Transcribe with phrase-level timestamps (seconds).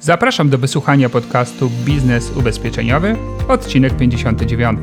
[0.00, 3.16] Zapraszam do wysłuchania podcastu Biznes Ubezpieczeniowy,
[3.48, 4.82] odcinek 59.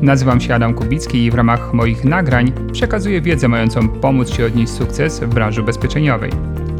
[0.00, 4.72] Nazywam się Adam Kubicki i w ramach moich nagrań przekazuję wiedzę mającą pomóc Ci odnieść
[4.72, 6.30] sukces w branży ubezpieczeniowej.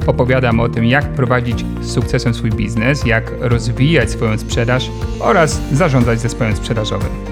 [0.06, 4.91] Opowiadam o tym, jak prowadzić z sukcesem swój biznes, jak rozwijać swoją sprzedaż
[5.21, 7.32] oraz zarządzać zespołem sprzedażowym.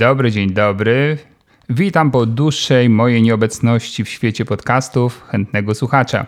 [0.00, 1.18] Dobry, dzień dobry.
[1.70, 6.26] Witam po dłuższej mojej nieobecności w świecie podcastów chętnego słuchacza.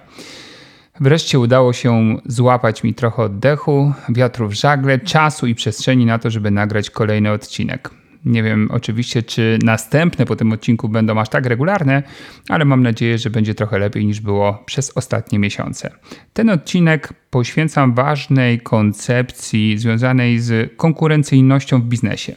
[1.00, 6.30] Wreszcie udało się złapać mi trochę oddechu, wiatru w żagle, czasu i przestrzeni na to,
[6.30, 7.90] żeby nagrać kolejny odcinek.
[8.24, 12.02] Nie wiem oczywiście, czy następne po tym odcinku będą aż tak regularne,
[12.48, 15.90] ale mam nadzieję, że będzie trochę lepiej niż było przez ostatnie miesiące.
[16.32, 22.34] Ten odcinek poświęcam ważnej koncepcji związanej z konkurencyjnością w biznesie.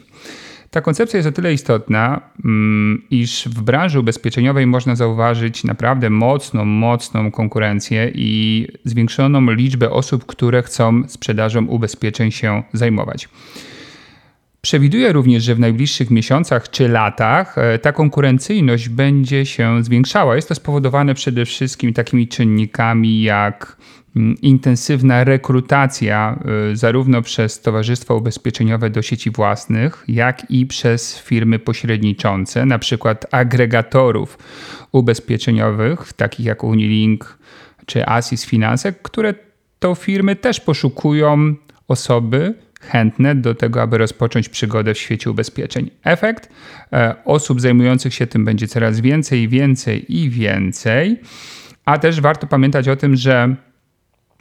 [0.70, 6.64] Ta koncepcja jest o tyle istotna, mm, iż w branży ubezpieczeniowej można zauważyć naprawdę mocną,
[6.64, 13.28] mocną konkurencję i zwiększoną liczbę osób, które chcą sprzedażą ubezpieczeń się zajmować.
[14.66, 20.36] Przewiduje również, że w najbliższych miesiącach czy latach e, ta konkurencyjność będzie się zwiększała.
[20.36, 23.76] Jest to spowodowane przede wszystkim takimi czynnikami jak
[24.16, 26.38] mm, intensywna rekrutacja
[26.72, 33.26] y, zarówno przez towarzystwa ubezpieczeniowe do sieci własnych, jak i przez firmy pośredniczące, na przykład
[33.34, 34.38] agregatorów
[34.92, 37.38] ubezpieczeniowych, takich jak Unilink
[37.86, 39.34] czy Asis Finance, które
[39.78, 41.54] to firmy też poszukują
[41.88, 45.90] osoby, chętne do tego, aby rozpocząć przygodę w świecie ubezpieczeń.
[46.04, 46.48] Efekt
[46.92, 51.20] e, osób zajmujących się tym będzie coraz więcej, więcej i więcej,
[51.84, 53.56] a też warto pamiętać o tym, że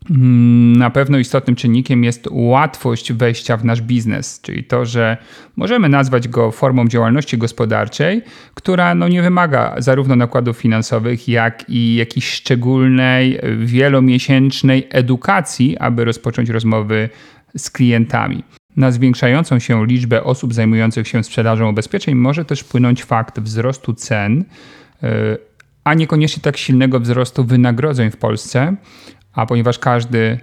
[0.10, 5.18] mm, na pewno istotnym czynnikiem jest łatwość wejścia w nasz biznes, czyli to, że
[5.56, 8.22] możemy nazwać go formą działalności gospodarczej,
[8.54, 16.50] która no nie wymaga zarówno nakładów finansowych, jak i jakiejś szczególnej, wielomiesięcznej edukacji, aby rozpocząć
[16.50, 17.10] rozmowy
[17.58, 18.44] z klientami.
[18.76, 24.46] Na zwiększającą się liczbę osób zajmujących się sprzedażą ubezpieczeń może też wpłynąć fakt wzrostu cen,
[25.04, 25.38] e,
[25.84, 28.76] a niekoniecznie tak silnego wzrostu wynagrodzeń w Polsce,
[29.34, 30.40] a ponieważ każdy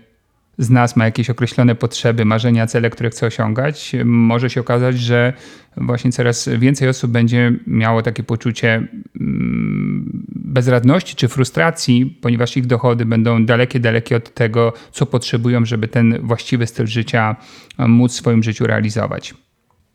[0.59, 5.33] z nas ma jakieś określone potrzeby, marzenia, cele, które chce osiągać, może się okazać, że
[5.77, 8.89] właśnie coraz więcej osób będzie miało takie poczucie
[9.21, 15.89] mm, bezradności czy frustracji, ponieważ ich dochody będą dalekie, dalekie od tego, co potrzebują, żeby
[15.89, 17.37] ten właściwy styl życia
[17.79, 19.35] móc w swoim życiu realizować.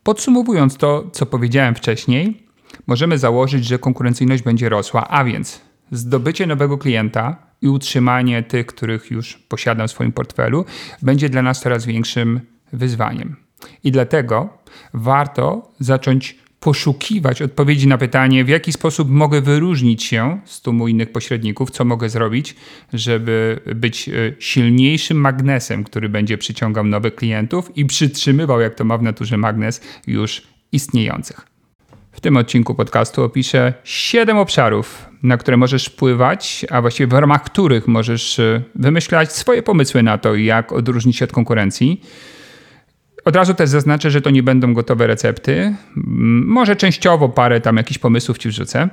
[0.02, 2.42] Podsumowując to, co powiedziałem wcześniej,
[2.86, 5.60] możemy założyć, że konkurencyjność będzie rosła, a więc
[5.90, 10.64] zdobycie nowego klienta i utrzymanie tych, których już posiadam w swoim portfelu,
[11.02, 12.40] będzie dla nas coraz większym
[12.72, 13.36] wyzwaniem.
[13.84, 14.58] I dlatego
[14.94, 21.12] warto zacząć poszukiwać odpowiedzi na pytanie, w jaki sposób mogę wyróżnić się z tłumu innych
[21.12, 22.56] pośredników, co mogę zrobić,
[22.92, 28.98] żeby być e, silniejszym magnesem, który będzie przyciągał nowych klientów i przytrzymywał, jak to ma
[28.98, 30.42] w naturze magnes, już
[30.72, 31.57] istniejących.
[32.18, 37.44] W tym odcinku podcastu opiszę 7 obszarów, na które możesz wpływać, a właściwie w ramach
[37.44, 42.00] których możesz e, wymyślać swoje pomysły na to, jak odróżnić się od konkurencji.
[43.24, 45.74] Od razu też zaznaczę, że to nie będą gotowe recepty.
[46.44, 48.88] Może częściowo parę tam jakichś pomysłów ci wrzucę,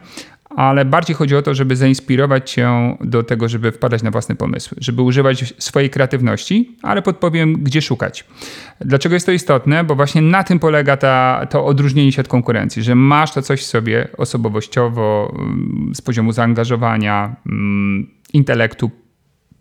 [0.55, 4.77] ale bardziej chodzi o to, żeby zainspirować cię do tego, żeby wpadać na własne pomysły,
[4.81, 8.25] żeby używać swojej kreatywności, ale podpowiem, gdzie szukać.
[8.81, 9.83] Dlaczego jest to istotne?
[9.83, 13.61] Bo właśnie na tym polega ta, to odróżnienie się od konkurencji, że masz to coś
[13.61, 18.91] w sobie osobowościowo, mm, z poziomu zaangażowania, mm, intelektu,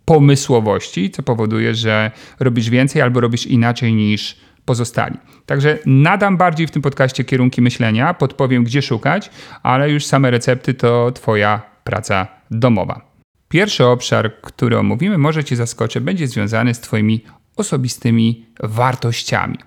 [0.05, 5.17] pomysłowości, co powoduje, że robisz więcej albo robisz inaczej niż pozostali.
[5.45, 9.29] Także nadam bardziej w tym podcaście kierunki myślenia, podpowiem gdzie szukać,
[9.63, 13.01] ale już same recepty to Twoja praca domowa.
[13.49, 17.23] Pierwszy obszar, który omówimy, może Cię zaskoczy, będzie związany z Twoimi
[17.55, 19.57] osobistymi wartościami.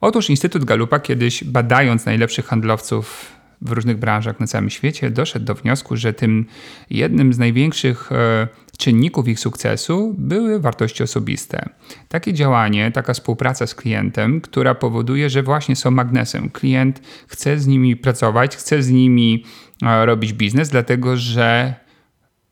[0.00, 3.32] Otóż Instytut Galupa kiedyś badając najlepszych handlowców
[3.62, 6.46] w różnych branżach na całym świecie, doszedł do wniosku, że tym
[6.90, 8.48] jednym z największych e,
[8.78, 11.68] czynników ich sukcesu były wartości osobiste.
[12.08, 16.50] Takie działanie, taka współpraca z klientem, która powoduje, że właśnie są magnesem.
[16.50, 19.44] Klient chce z nimi pracować, chce z nimi
[19.82, 21.74] e, robić biznes, dlatego że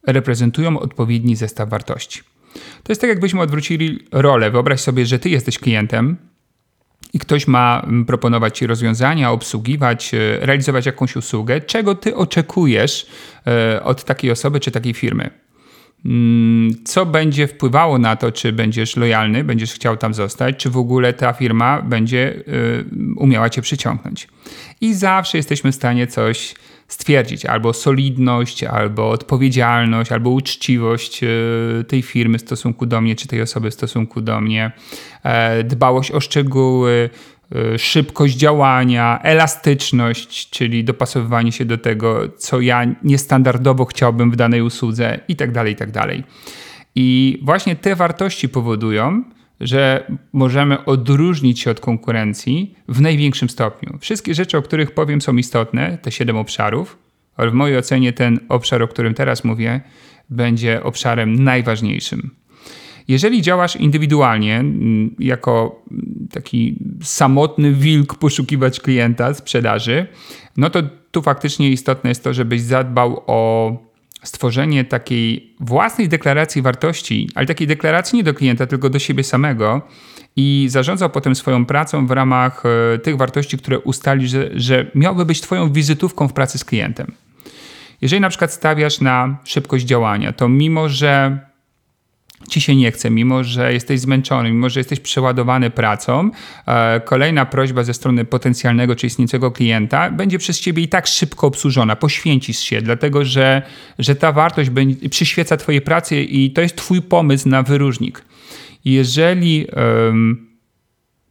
[0.06, 2.20] reprezentują odpowiedni zestaw wartości.
[2.82, 4.50] To jest tak, jakbyśmy odwrócili rolę.
[4.50, 6.16] Wyobraź sobie, że ty jesteś klientem,
[7.12, 13.06] i ktoś ma mm, proponować ci rozwiązania, obsługiwać, e, realizować jakąś usługę, czego ty oczekujesz
[13.46, 15.30] e, od takiej osoby czy takiej firmy.
[16.04, 20.76] Mm, co będzie wpływało na to, czy będziesz lojalny, będziesz chciał tam zostać, czy w
[20.76, 22.84] ogóle ta firma będzie y,
[23.16, 24.28] umiała cię przyciągnąć.
[24.80, 26.54] I zawsze jesteśmy w stanie coś
[26.90, 33.28] stwierdzić, albo solidność, albo odpowiedzialność, albo uczciwość y, tej firmy w stosunku do mnie, czy
[33.28, 34.72] tej osoby w stosunku do mnie,
[35.22, 37.10] e, dbałość o szczegóły,
[37.74, 44.62] y, szybkość działania, elastyczność, czyli dopasowywanie się do tego, co ja niestandardowo chciałbym w danej
[44.62, 45.92] usłudze itd., tak itd.
[45.92, 46.10] Tak
[46.94, 49.24] I właśnie te wartości powodują,
[49.60, 53.98] że możemy odróżnić się od konkurencji w największym stopniu.
[54.00, 56.98] Wszystkie rzeczy, o których powiem, są istotne, te siedem obszarów,
[57.36, 59.80] ale w mojej ocenie ten obszar, o którym teraz mówię,
[60.30, 62.30] będzie obszarem najważniejszym.
[63.08, 64.64] Jeżeli działasz indywidualnie,
[65.18, 65.82] jako
[66.32, 70.06] taki samotny wilk poszukiwać klienta sprzedaży,
[70.56, 73.89] no to tu faktycznie istotne jest to, żebyś zadbał o
[74.22, 79.82] stworzenie takiej własnej deklaracji wartości, ale takiej deklaracji nie do klienta, tylko do siebie samego
[80.36, 82.62] i zarządzał potem swoją pracą w ramach
[82.94, 87.12] e, tych wartości, które ustali, że, że miałby być Twoją wizytówką w pracy z klientem.
[88.00, 91.38] Jeżeli na przykład stawiasz na szybkość działania, to mimo, że
[92.48, 96.30] ci się nie chce, mimo że jesteś zmęczony, mimo że jesteś przeładowany pracą,
[96.66, 101.46] e, kolejna prośba ze strony potencjalnego czy istniejącego klienta będzie przez ciebie i tak szybko
[101.46, 101.96] obsłużona.
[101.96, 103.62] Poświęcisz się, dlatego że,
[103.98, 108.24] że ta wartość będzie, przyświeca twojej pracy i to jest twój pomysł na wyróżnik.
[108.84, 110.50] Jeżeli um,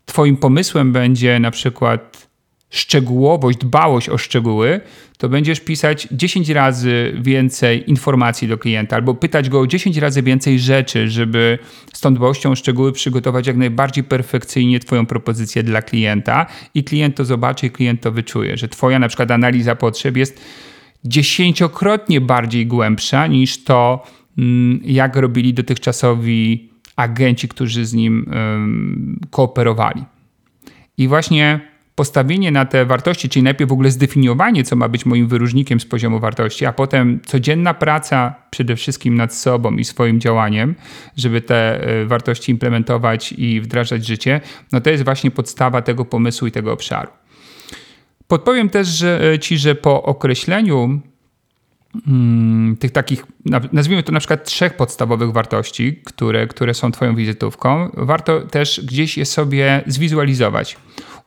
[0.06, 2.29] twoim pomysłem będzie na przykład
[2.70, 4.82] szczegółowość, dbałość o szczegóły,
[5.18, 10.24] to będziesz pisać 10 razy więcej informacji do klienta albo pytać go o 10 razy
[10.24, 11.60] więcej rzeczy, żeby
[11.94, 17.16] z tą dbałością o szczegóły przygotować jak najbardziej perfekcyjnie Twoją propozycję dla klienta i klient
[17.16, 20.42] to zobaczy i klient to wyczuje, że Twoja na przykład analiza potrzeb jest
[21.04, 24.04] dziesięciokrotnie bardziej głębsza niż to,
[24.38, 28.32] mm, jak robili dotychczasowi agenci, którzy z nim
[29.32, 30.04] kooperowali.
[30.98, 31.60] I właśnie
[32.00, 35.86] postawienie na te wartości, czyli najpierw w ogóle zdefiniowanie, co ma być moim wyróżnikiem z
[35.86, 40.76] poziomu wartości, a potem codzienna praca przede wszystkim nad sobą i swoim działaniem,
[41.18, 44.42] żeby te e, wartości implementować i wdrażać życie,
[44.72, 47.12] no to jest właśnie podstawa tego pomysłu i tego obszaru.
[48.28, 51.00] Podpowiem też że, e, Ci, że po określeniu
[52.06, 53.26] hmm, tych takich,
[53.72, 59.18] nazwijmy to na przykład trzech podstawowych wartości, które, które są Twoją wizytówką, warto też gdzieś
[59.18, 60.78] je sobie zwizualizować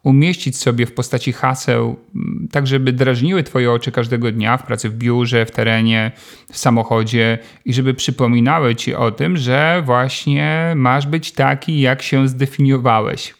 [0.02, 4.88] umieścić sobie w postaci haseł, mm, tak żeby drażniły Twoje oczy każdego dnia w pracy
[4.88, 6.12] w biurze, w terenie,
[6.52, 12.28] w samochodzie i żeby przypominały Ci o tym, że właśnie masz być taki, jak się
[12.28, 13.34] zdefiniowałeś.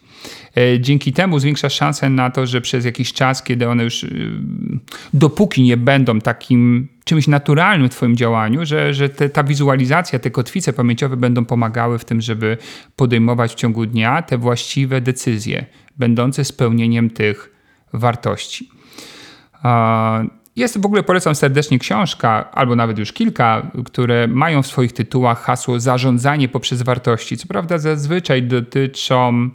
[0.56, 4.30] E, dzięki temu zwiększasz szansę na to, że przez jakiś czas, kiedy one już, y,
[5.14, 10.30] dopóki nie będą takim czymś naturalnym w Twoim działaniu, że, że te, ta wizualizacja, te
[10.30, 12.56] kotwice pamięciowe będą pomagały w tym, żeby
[12.96, 15.66] podejmować w ciągu dnia te właściwe decyzje
[15.96, 17.52] będące spełnieniem tych
[17.92, 18.68] wartości.
[20.56, 25.42] Jest w ogóle, polecam serdecznie książka, albo nawet już kilka, które mają w swoich tytułach
[25.42, 27.36] hasło zarządzanie poprzez wartości.
[27.36, 29.50] Co prawda zazwyczaj dotyczą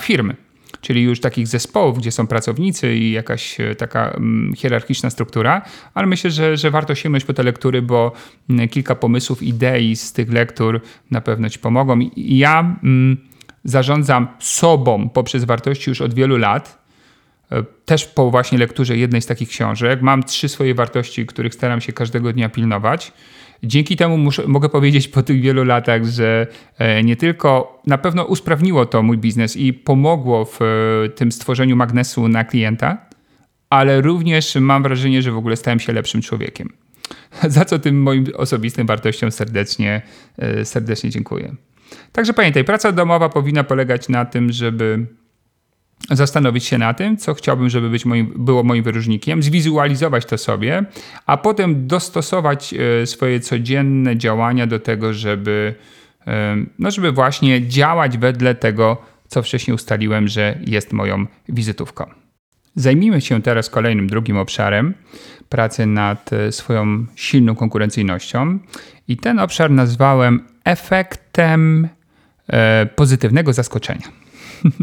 [0.00, 0.36] firmy,
[0.80, 5.62] czyli już takich zespołów, gdzie są pracownicy i jakaś e, taka mm, hierarchiczna struktura,
[5.94, 8.12] ale myślę, że, że warto sięgnąć po te lektury, bo
[8.50, 10.80] mm, kilka pomysłów, idei z tych lektur
[11.10, 12.00] na pewno Ci pomogą.
[12.00, 13.16] I ja mm,
[13.64, 16.82] zarządzam sobą poprzez wartości już od wielu lat.
[17.52, 20.02] E, też po właśnie lekturze jednej z takich książek.
[20.02, 23.12] Mam trzy swoje wartości, których staram się każdego dnia pilnować.
[23.62, 26.46] Dzięki temu muszę, mogę powiedzieć po tych wielu latach, że
[26.78, 31.76] e, nie tylko na pewno usprawniło to mój biznes i pomogło w e, tym stworzeniu
[31.76, 33.06] magnesu na klienta,
[33.70, 36.68] ale również mam wrażenie, że w ogóle stałem się lepszym człowiekiem.
[37.48, 40.02] Za co tym moim osobistym wartościom serdecznie,
[40.64, 41.54] serdecznie dziękuję.
[42.12, 45.06] Także pamiętaj, praca domowa powinna polegać na tym, żeby
[46.10, 50.84] zastanowić się na tym, co chciałbym, żeby być moim, było moim wyróżnikiem, zwizualizować to sobie,
[51.26, 55.74] a potem dostosować e, swoje codzienne działania do tego, żeby,
[56.26, 58.96] e, no żeby właśnie działać wedle tego,
[59.28, 62.04] co wcześniej ustaliłem, że jest moją wizytówką.
[62.76, 64.94] Zajmijmy się teraz kolejnym, drugim obszarem
[65.52, 68.58] pracy nad e, swoją silną konkurencyjnością.
[69.08, 71.88] I ten obszar nazwałem efektem
[72.48, 74.08] e, pozytywnego zaskoczenia.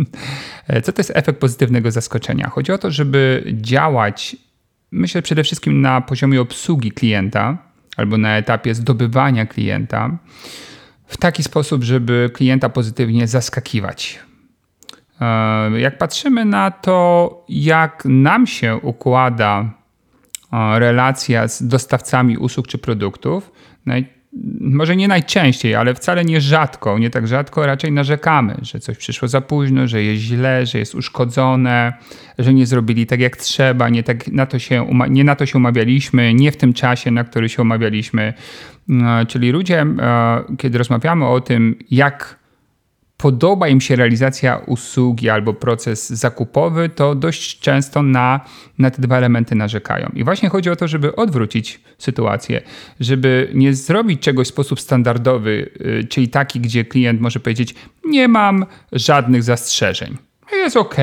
[0.84, 2.50] Co to jest efekt pozytywnego zaskoczenia?
[2.50, 4.36] Chodzi o to, żeby działać,
[4.92, 7.58] myślę przede wszystkim na poziomie obsługi klienta
[7.98, 10.18] albo na etapie zdobywania klienta
[11.08, 14.20] w taki sposób, żeby klienta pozytywnie zaskakiwać.
[15.22, 19.79] E, jak patrzymy na to, jak nam się układa
[20.52, 23.52] relacja z dostawcami usług czy produktów,
[24.62, 29.28] może nie najczęściej, ale wcale nie rzadko, nie tak rzadko, raczej narzekamy, że coś przyszło
[29.28, 31.94] za późno, że jest źle, że jest uszkodzone,
[32.40, 35.58] że nie zrobili tak jak trzeba, nie, tak na to się, nie na to się
[35.58, 38.34] umawialiśmy, nie w tym czasie, na który się umawialiśmy.
[38.90, 42.39] E, czyli ludzie, e, kiedy rozmawiamy o tym, jak
[43.20, 48.40] podoba im się realizacja usługi albo proces zakupowy, to dość często na,
[48.78, 50.12] na te dwa elementy narzekają.
[50.16, 52.62] I właśnie chodzi o to, żeby odwrócić sytuację,
[53.00, 55.70] żeby nie zrobić czegoś w sposób standardowy,
[56.02, 60.18] y, czyli taki, gdzie klient może powiedzieć: Nie mam żadnych zastrzeżeń.
[60.52, 60.96] Jest ok,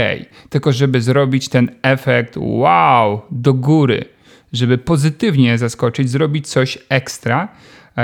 [0.51, 4.05] tylko żeby zrobić ten efekt wow do góry,
[4.53, 7.49] żeby pozytywnie zaskoczyć, zrobić coś ekstra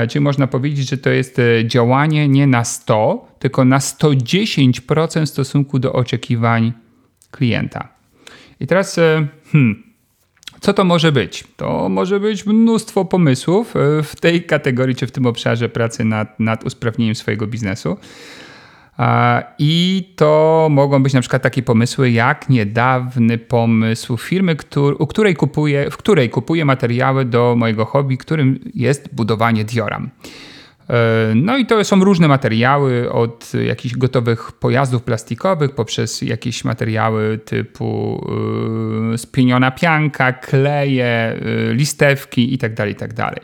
[0.09, 5.29] czyli można powiedzieć, że to jest e, działanie nie na 100, tylko na 110% w
[5.29, 6.73] stosunku do oczekiwań
[7.31, 7.87] klienta.
[8.59, 9.83] I teraz, e, hmm,
[10.59, 11.43] co to może być?
[11.57, 13.73] To może być mnóstwo pomysłów
[14.03, 17.97] w tej kategorii czy w tym obszarze pracy nad, nad usprawnieniem swojego biznesu.
[19.59, 25.35] I to mogą być na przykład takie pomysły jak niedawny pomysł firmy, który, u której
[25.35, 30.09] kupuję, w której kupuję materiały do mojego hobby, którym jest budowanie dioram.
[30.89, 37.39] E, no i to są różne materiały, od jakichś gotowych pojazdów plastikowych, poprzez jakieś materiały
[37.45, 38.25] typu
[39.11, 43.15] yy, spieniona pianka, kleje, yy, listewki itd., tak itd.
[43.15, 43.39] Tak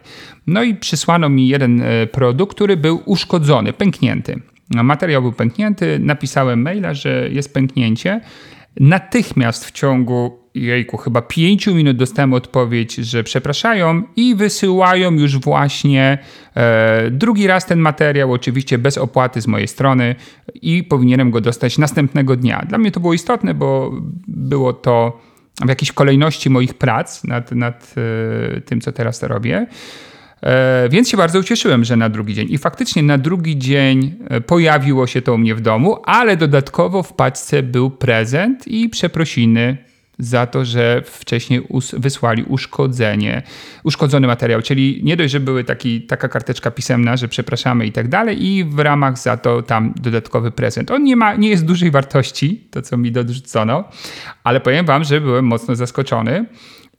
[0.47, 4.41] no i przysłano mi jeden produkt, który był uszkodzony, pęknięty.
[4.69, 8.21] Materiał był pęknięty, napisałem maila, że jest pęknięcie.
[8.79, 16.17] Natychmiast w ciągu jejku, chyba 5 minut dostałem odpowiedź, że przepraszają i wysyłają już właśnie
[16.55, 20.15] e, drugi raz ten materiał, oczywiście bez opłaty z mojej strony
[20.61, 22.65] i powinienem go dostać następnego dnia.
[22.69, 23.91] Dla mnie to było istotne, bo
[24.27, 25.21] było to
[25.65, 27.95] w jakiejś kolejności moich prac nad, nad
[28.57, 29.67] e, tym, co teraz robię.
[30.43, 32.47] E, więc się bardzo ucieszyłem, że na drugi dzień.
[32.51, 37.03] I faktycznie na drugi dzień e, pojawiło się to u mnie w domu, ale dodatkowo
[37.03, 39.77] w paczce był prezent i przeprosiny
[40.19, 41.61] za to, że wcześniej
[41.93, 43.41] wysłali uszkodzenie,
[43.83, 45.65] uszkodzony materiał, czyli nie dość, że były
[46.07, 50.51] taka karteczka pisemna, że przepraszamy i tak dalej i w ramach za to tam dodatkowy
[50.51, 50.91] prezent.
[50.91, 53.83] On nie ma, nie jest dużej wartości, to co mi dorzucono,
[54.43, 56.45] ale powiem wam, że byłem mocno zaskoczony.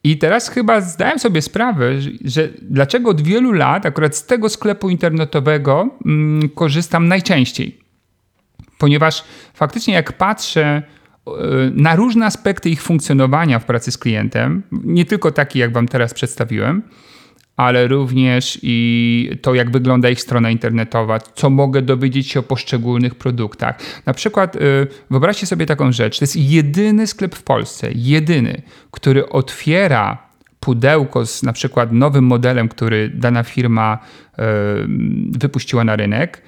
[0.04, 4.90] I teraz chyba zdałem sobie sprawę, że, dlaczego od wielu lat akurat z tego sklepu
[4.90, 7.78] internetowego mm, korzystam najczęściej.
[8.78, 10.83] Ponieważ faktycznie jak patrzę
[11.28, 11.33] y,
[11.75, 16.14] na różne aspekty ich funkcjonowania w pracy z klientem, nie tylko taki, jak Wam teraz
[16.14, 16.83] przedstawiłem,
[17.61, 23.14] ale również i to, jak wygląda ich strona internetowa, co mogę dowiedzieć się o poszczególnych
[23.14, 23.79] produktach.
[24.07, 24.61] Na przykład y,
[25.11, 30.19] wyobraźcie sobie taką rzecz, to jest jedyny sklep w Polsce, jedyny, który otwiera
[30.61, 34.43] pudełko z na przykład nowym modelem, który dana firma y,
[35.38, 36.43] wypuściła na rynek,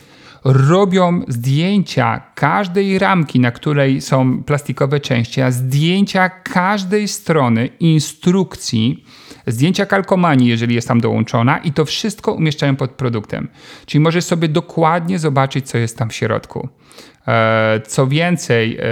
[0.44, 9.04] robią zdjęcia każdej ramki, na której są plastikowe części, a zdjęcia każdej strony instrukcji,
[9.46, 13.48] zdjęcia kalkomanii, jeżeli jest tam dołączona, i to wszystko umieszczają pod produktem.
[13.86, 16.68] Czyli możesz sobie dokładnie zobaczyć, co jest tam w środku.
[17.28, 18.84] E, co więcej, e,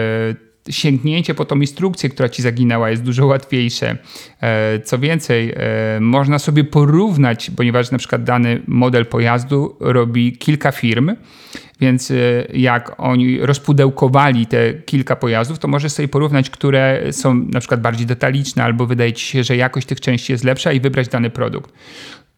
[0.73, 3.97] sięgnięcie po tą instrukcję, która ci zaginęła, jest dużo łatwiejsze.
[4.40, 5.54] E, co więcej,
[6.00, 11.16] można sobie porównać, ponieważ na przykład dany model pojazdu robi kilka firm,
[11.81, 12.13] więc
[12.55, 18.07] jak oni rozpudełkowali te kilka pojazdów, to możesz sobie porównać, które są na przykład bardziej
[18.07, 21.73] detaliczne, albo wydaje ci się, że jakość tych części jest lepsza i wybrać dany produkt.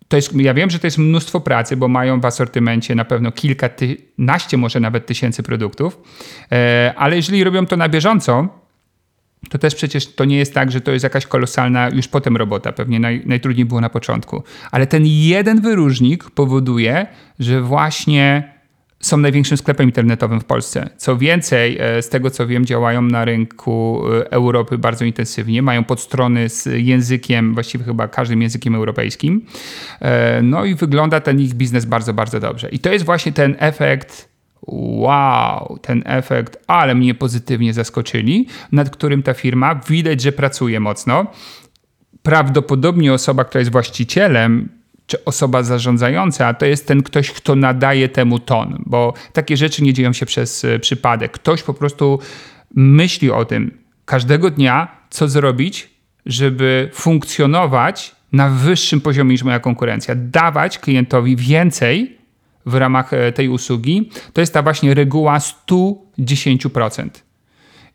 [0.08, 3.32] To jest, ja wiem, że to jest mnóstwo pracy, bo mają w asortymencie na pewno
[3.32, 5.98] kilkanaście, może nawet tysięcy produktów,
[6.52, 8.48] e, ale jeżeli robią to na bieżąco,
[9.48, 12.72] to też przecież to nie jest tak, że to jest jakaś kolosalna już potem robota.
[12.72, 14.42] Pewnie naj, najtrudniej było na początku.
[14.70, 17.06] Ale ten jeden wyróżnik powoduje,
[17.38, 18.52] że właśnie
[19.02, 20.90] są największym sklepem internetowym w Polsce.
[20.96, 25.62] Co więcej, e, z tego co wiem, działają na rynku e, Europy bardzo intensywnie.
[25.62, 29.46] Mają podstrony z językiem, właściwie chyba każdym językiem europejskim.
[30.00, 32.68] E, no i wygląda ten ich biznes bardzo, bardzo dobrze.
[32.68, 34.32] I to jest właśnie ten efekt
[34.66, 41.26] wow, ten efekt, ale mnie pozytywnie zaskoczyli, nad którym ta firma widać, że pracuje mocno.
[42.22, 44.68] Prawdopodobnie osoba, która jest właścicielem,
[45.12, 49.92] czy osoba zarządzająca, to jest ten ktoś, kto nadaje temu ton, bo takie rzeczy nie
[49.92, 51.32] dzieją się przez e, przypadek.
[51.32, 52.18] Ktoś po prostu
[52.74, 55.90] myśli o tym każdego dnia, co zrobić,
[56.26, 62.18] żeby funkcjonować na wyższym poziomie niż moja konkurencja, dawać klientowi więcej
[62.66, 64.10] w ramach e, tej usługi.
[64.32, 67.08] To jest ta właśnie reguła 110%.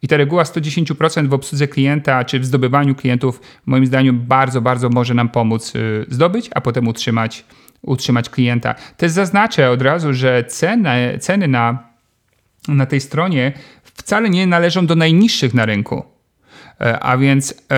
[0.01, 4.89] I ta reguła 110% w obsłudze klienta czy w zdobywaniu klientów, moim zdaniem, bardzo, bardzo
[4.89, 7.46] może nam pomóc y, zdobyć, a potem utrzymać
[7.82, 8.75] utrzymać klienta.
[8.98, 11.84] Też zaznaczę od razu, że ceny, ceny na,
[12.68, 16.04] na tej stronie wcale nie należą do najniższych na rynku.
[16.82, 17.75] E, a więc e,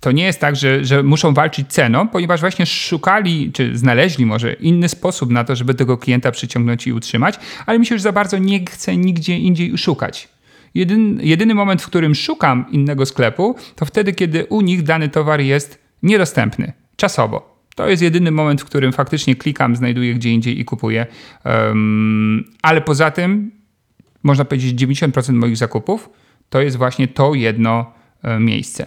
[0.00, 4.52] to nie jest tak, że, że muszą walczyć ceną, ponieważ właśnie szukali, czy znaleźli może
[4.52, 8.12] inny sposób na to, żeby tego klienta przyciągnąć i utrzymać, ale mi się już za
[8.12, 10.28] bardzo nie chce nigdzie indziej szukać.
[10.76, 15.40] Jedyny, jedyny moment, w którym szukam innego sklepu, to wtedy, kiedy u nich dany towar
[15.40, 17.56] jest niedostępny czasowo.
[17.74, 21.06] To jest jedyny moment, w którym faktycznie klikam, znajduję gdzie indziej i kupuję.
[21.44, 23.50] Um, ale poza tym,
[24.22, 26.10] można powiedzieć, 90% moich zakupów
[26.50, 27.92] to jest właśnie to jedno
[28.22, 28.86] e, miejsce.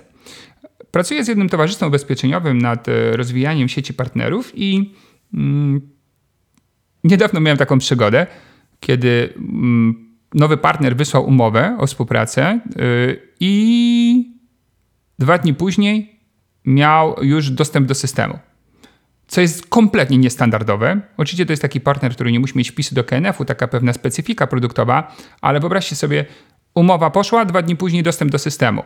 [0.92, 4.94] Pracuję z jednym towarzystwem ubezpieczeniowym nad e, rozwijaniem sieci partnerów i
[5.34, 5.82] mm,
[7.04, 8.28] niedawno miałem taką przygodę,
[8.80, 14.40] kiedy mm, nowy partner wysłał umowę o współpracę yy, i
[15.20, 16.20] dwa dni później
[16.66, 18.40] miał już dostęp do systemu.
[19.28, 21.02] Co jest kompletnie niestandardowe.
[21.18, 24.48] Oczywiście to jest taki partner, który nie musi mieć wpisu do KNF-u, taka pewna specyfika
[24.48, 26.26] produktowa, ale wyobraźcie sobie,
[26.76, 28.84] umowa poszła, dwa dni później dostęp do systemu.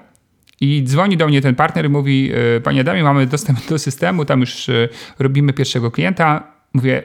[0.62, 4.26] I dzwoni do mnie ten partner i mówi: e, Panie Adamie, mamy dostęp do systemu,
[4.26, 6.54] tam już e, robimy pierwszego klienta.
[6.74, 7.04] Mówię: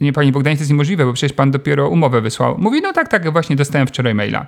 [0.00, 2.58] Nie, panie Bogdanie, to jest niemożliwe, bo przecież pan dopiero umowę wysłał.
[2.58, 4.46] Mówi: No tak, tak, właśnie dostałem wczoraj maila.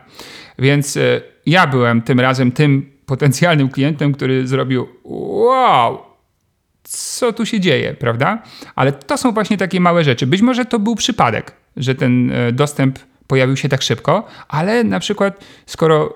[0.59, 5.99] Więc e, ja byłem tym razem tym potencjalnym klientem, który zrobił: Wow,
[6.83, 8.43] co tu się dzieje, prawda?
[8.75, 10.26] Ale to są właśnie takie małe rzeczy.
[10.26, 15.45] Być może to był przypadek, że ten dostęp pojawił się tak szybko, ale na przykład
[15.67, 16.14] skoro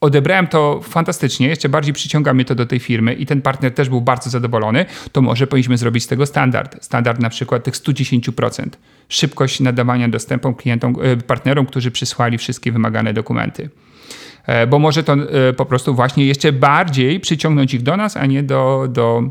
[0.00, 3.88] odebrałem to fantastycznie, jeszcze bardziej przyciąga mnie to do tej firmy i ten partner też
[3.88, 6.84] był bardzo zadowolony, to może powinniśmy zrobić z tego standard.
[6.84, 8.68] Standard na przykład tych 110%.
[9.08, 13.70] Szybkość nadawania dostępu klientom, e, partnerom, którzy przysłali wszystkie wymagane dokumenty.
[14.46, 18.26] E, bo może to e, po prostu właśnie jeszcze bardziej przyciągnąć ich do nas, a
[18.26, 19.22] nie do, do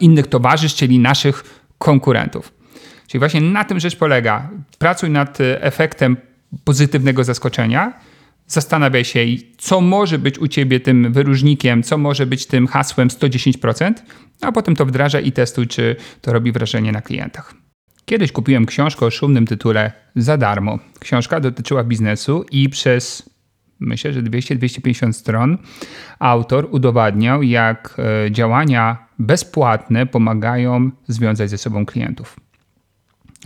[0.00, 1.44] innych towarzystw, czyli naszych
[1.78, 2.52] konkurentów.
[3.06, 4.50] Czyli właśnie na tym rzecz polega.
[4.78, 6.16] Pracuj nad efektem
[6.64, 7.92] pozytywnego zaskoczenia,
[8.48, 9.20] Zastanawiaj się,
[9.58, 13.92] co może być u ciebie tym wyróżnikiem, co może być tym hasłem 110%,
[14.40, 17.54] a potem to wdrażaj i testuj, czy to robi wrażenie na klientach.
[18.04, 20.78] Kiedyś kupiłem książkę o szumnym tytule za darmo.
[20.98, 23.30] Książka dotyczyła biznesu i przez
[23.80, 25.58] myślę, że 200-250 stron
[26.18, 32.36] autor udowadniał, jak e, działania bezpłatne pomagają związać ze sobą klientów.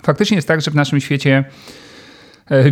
[0.03, 1.45] Faktycznie jest tak, że w naszym świecie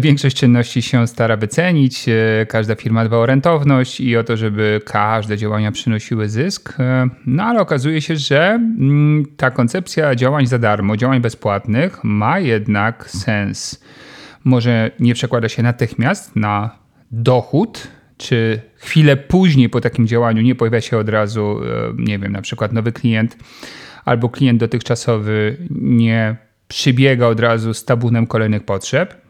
[0.00, 4.80] większość czynności się stara wycenić, e, każda firma dba o rentowność i o to, żeby
[4.84, 6.80] każde działania przynosiły zysk.
[6.80, 12.38] E, no ale okazuje się, że mm, ta koncepcja działań za darmo, działań bezpłatnych ma
[12.38, 13.84] jednak sens.
[14.44, 16.78] Może nie przekłada się natychmiast na
[17.10, 21.60] dochód, czy chwilę później po takim działaniu nie pojawia się od razu,
[21.98, 23.36] nie wiem, na przykład nowy klient,
[24.04, 26.36] albo klient dotychczasowy nie
[26.68, 29.29] przybiega od razu z tabunem kolejnych potrzeb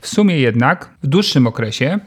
[0.00, 1.98] w sumie jednak w dłuższym okresie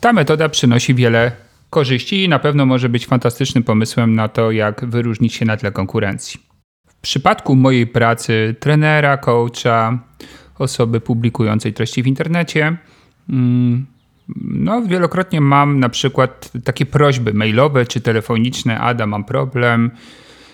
[0.00, 1.32] ta metoda przynosi wiele
[1.70, 5.72] korzyści i na pewno może być fantastycznym pomysłem na to, jak wyróżnić się na tle
[5.72, 6.40] konkurencji.
[6.88, 9.98] W przypadku mojej pracy trenera, coacha,
[10.58, 12.76] osoby publikującej treści w internecie,
[13.28, 13.86] mm,
[14.44, 19.90] no, wielokrotnie mam na przykład takie prośby mailowe czy telefoniczne: Ada, mam problem,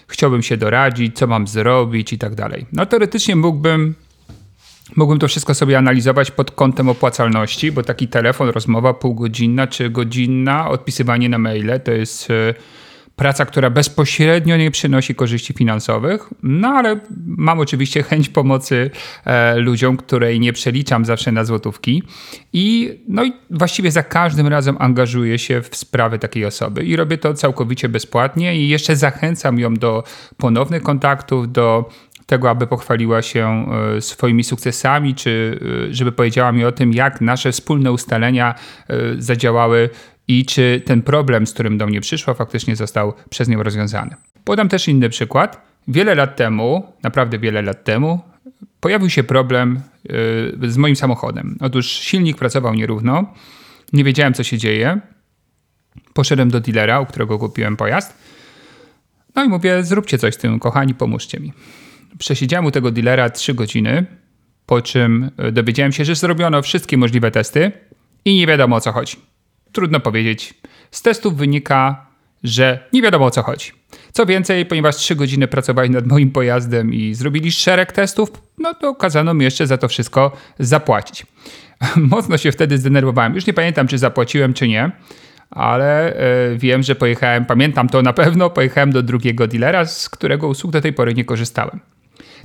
[0.09, 2.67] chciałbym się doradzić, co mam zrobić i tak dalej.
[2.73, 3.95] No, teoretycznie mógłbym
[4.97, 10.71] Mógłbym to wszystko sobie analizować pod kątem opłacalności, bo taki telefon, rozmowa półgodzinna czy godzinna,
[10.71, 12.55] odpisywanie na maile to jest e,
[13.19, 18.91] praca, która bezpośrednio nie przynosi korzyści finansowych, no ale mam oczywiście chęć pomocy
[19.25, 22.03] e, ludziom, której nie przeliczam zawsze na złotówki.
[22.53, 27.19] I no i właściwie za każdym razem angażuję się w sprawy takiej osoby i robię
[27.19, 30.05] to całkowicie bezpłatnie i jeszcze zachęcam ją do
[30.37, 31.91] ponownych kontaktów, do
[32.29, 35.61] tego, aby pochwaliła się e, swoimi sukcesami, czy
[35.91, 39.91] e, żeby powiedziała mi o tym, jak nasze wspólne ustalenia e, zadziałały
[40.29, 44.17] i czy ten problem, z którym do mnie przyszła, faktycznie został przez nią rozwiązany.
[44.45, 45.63] Podam też inny przykład.
[45.89, 48.21] Wiele lat temu, naprawdę wiele lat temu,
[48.81, 49.81] pojawił się problem
[50.63, 51.57] z moim samochodem.
[51.61, 53.35] Otóż silnik pracował nierówno,
[53.93, 55.01] nie wiedziałem co się dzieje.
[56.13, 58.15] Poszedłem do dealera, u którego kupiłem pojazd.
[59.35, 61.53] No i mówię, zróbcie coś z tym, kochani, pomóżcie mi.
[62.19, 64.07] Przesiedziałem u tego dealera 3 godziny,
[64.67, 67.73] po czym e, dowiedziałem się, że zrobiono wszystkie możliwe testy
[68.25, 69.17] i nie wiadomo o co chodzi.
[69.73, 70.55] Trudno powiedzieć.
[70.91, 72.07] Z testów wynika,
[72.45, 73.73] że nie wiadomo o co chodzi.
[74.13, 78.95] Co więcej, ponieważ 3 godziny pracowali nad moim pojazdem i zrobili szereg testów, no to
[78.95, 81.27] kazano mi jeszcze za to wszystko zapłacić.
[81.97, 83.35] Mocno się wtedy zdenerwowałem.
[83.35, 84.91] Już nie pamiętam, czy zapłaciłem, czy nie,
[85.51, 90.49] ale e, wiem, że pojechałem, pamiętam to na pewno, pojechałem do drugiego dealera, z którego
[90.49, 91.81] usług do tej pory nie korzystałem.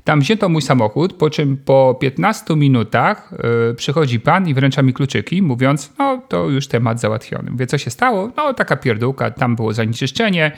[0.04, 3.34] Tam wzięto mój samochód, po czym po 15 minutach
[3.68, 7.52] yy, przychodzi pan i wręcza mi kluczyki, mówiąc, no to już temat załatwiony.
[7.52, 8.32] Mówię, co się stało?
[8.38, 10.52] No taka pierdółka, tam było zanieczyszczenie,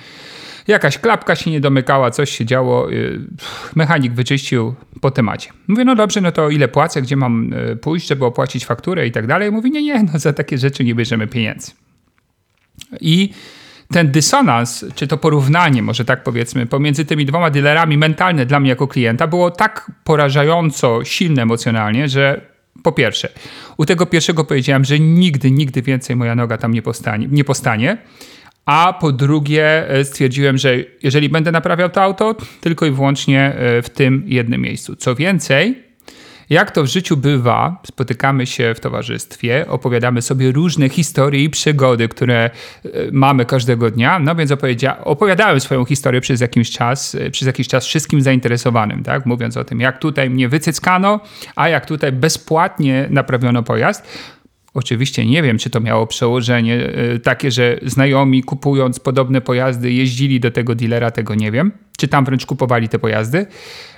[0.68, 3.20] jakaś klapka się nie domykała, coś się działo, yy,
[3.76, 5.52] mechanik wyczyścił po temacie.
[5.68, 9.12] Mówię, no dobrze, no to ile płacę, gdzie mam yy, pójść, żeby opłacić fakturę i
[9.12, 9.52] tak dalej.
[9.52, 11.72] Mówi, nie, nie, no za takie rzeczy nie bierzemy pieniędzy.
[13.02, 13.30] I
[13.94, 18.70] ten dysonans, czy to porównanie, może tak powiedzmy, pomiędzy tymi dwoma dealerami mentalne dla mnie
[18.70, 22.42] jako klienta było tak porażająco silne emocjonalnie, że
[22.84, 23.30] po pierwsze,
[23.78, 27.28] u tego pierwszego powiedziałem, że nigdy, nigdy więcej moja noga tam nie postanie.
[27.32, 27.98] Nie postanie.
[28.66, 33.82] A po drugie, e, stwierdziłem, że jeżeli będę naprawiał to auto, tylko i wyłącznie e,
[33.82, 34.96] w tym jednym miejscu.
[34.96, 35.85] Co więcej,
[36.50, 42.08] jak to w życiu bywa, spotykamy się w towarzystwie, opowiadamy sobie różne historie i przygody,
[42.08, 44.20] które e, mamy każdego dnia.
[44.20, 44.52] No więc
[45.04, 49.26] opowiadałem swoją historię przez jakiś czas, e, przez jakiś czas wszystkim zainteresowanym, tak?
[49.26, 51.20] mówiąc o tym, jak tutaj mnie wycyckano,
[51.56, 54.08] a jak tutaj bezpłatnie naprawiono pojazd.
[54.76, 60.40] Oczywiście nie wiem, czy to miało przełożenie e, takie, że znajomi kupując podobne pojazdy jeździli
[60.40, 61.72] do tego dealera, tego nie wiem.
[61.98, 63.46] Czy tam wręcz kupowali te pojazdy.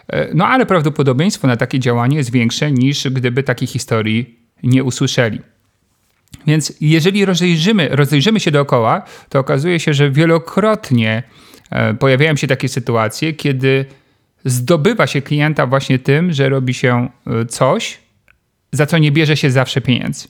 [0.07, 5.39] E, no ale prawdopodobieństwo na takie działanie jest większe niż gdyby takiej historii nie usłyszeli.
[6.47, 11.23] Więc jeżeli rozejrzymy, rozejrzymy się dookoła, to okazuje się, że wielokrotnie
[11.69, 13.85] e, pojawiają się takie sytuacje, kiedy
[14.45, 17.09] zdobywa się klienta właśnie tym, że robi się
[17.49, 17.99] coś,
[18.71, 20.27] za co nie bierze się zawsze pieniędzy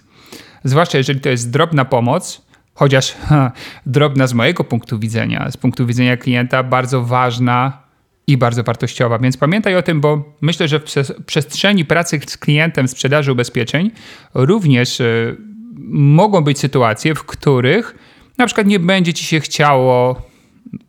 [0.63, 2.41] zwłaszcza jeżeli to jest drobna pomoc,
[2.73, 3.51] chociaż ha,
[3.85, 7.86] drobna z mojego punktu widzenia, z punktu widzenia klienta, bardzo ważna
[8.27, 9.19] i bardzo wartościowa.
[9.19, 10.83] Więc pamiętaj o tym, bo myślę, że w
[11.25, 13.91] przestrzeni pracy z klientem sprzedaży ubezpieczeń
[14.33, 15.37] również y,
[15.89, 17.95] mogą być sytuacje, w których
[18.37, 20.21] na przykład nie będzie ci się chciało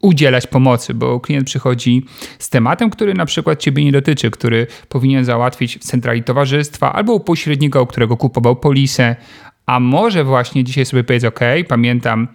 [0.01, 2.05] udzielać pomocy, bo klient przychodzi
[2.39, 7.13] z tematem, który na przykład ciebie nie dotyczy, który powinien załatwić w centrali towarzystwa albo
[7.13, 9.17] u pośrednika, u którego kupował polisę,
[9.67, 12.29] a może właśnie dzisiaj sobie powiedzieć, ok, pamiętam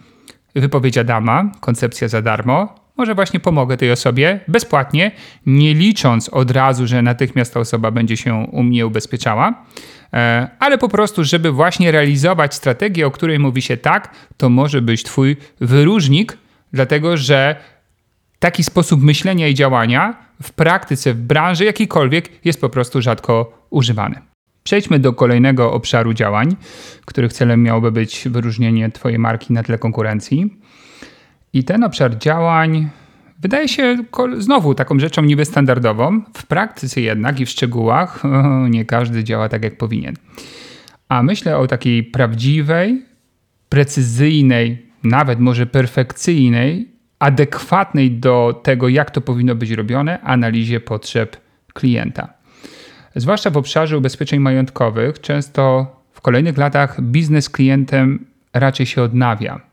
[0.55, 5.11] wypowiedź Adama, koncepcja za darmo, może właśnie pomogę tej osobie bezpłatnie,
[5.45, 9.65] nie licząc od razu, że natychmiast ta osoba będzie się u mnie ubezpieczała,
[10.13, 14.81] e, ale po prostu, żeby właśnie realizować strategię, o której mówi się tak, to może
[14.81, 16.37] być Twój wyróżnik,
[16.73, 17.55] dlatego że
[18.39, 24.15] taki sposób myślenia i działania w praktyce, w branży jakiejkolwiek jest po prostu rzadko używany.
[24.63, 26.55] Przejdźmy do kolejnego obszaru działań,
[27.05, 30.57] których celem miałoby być wyróżnienie Twojej marki na tle konkurencji.
[31.53, 32.89] I ten obszar działań
[33.39, 33.97] wydaje się
[34.37, 36.21] znowu taką rzeczą niby standardową.
[36.33, 38.23] W praktyce jednak i w szczegółach
[38.69, 40.15] nie każdy działa tak, jak powinien.
[41.09, 43.05] A myślę o takiej prawdziwej,
[43.69, 46.87] precyzyjnej, nawet może perfekcyjnej,
[47.19, 51.37] adekwatnej do tego, jak to powinno być robione, analizie potrzeb
[51.73, 52.33] klienta.
[53.15, 59.72] Zwłaszcza w obszarze ubezpieczeń majątkowych, często w kolejnych latach biznes klientem raczej się odnawia.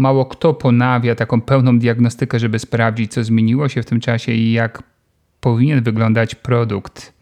[0.00, 4.52] Mało kto ponawia taką pełną diagnostykę, żeby sprawdzić, co zmieniło się w tym czasie i
[4.52, 4.82] jak
[5.40, 7.12] powinien wyglądać produkt.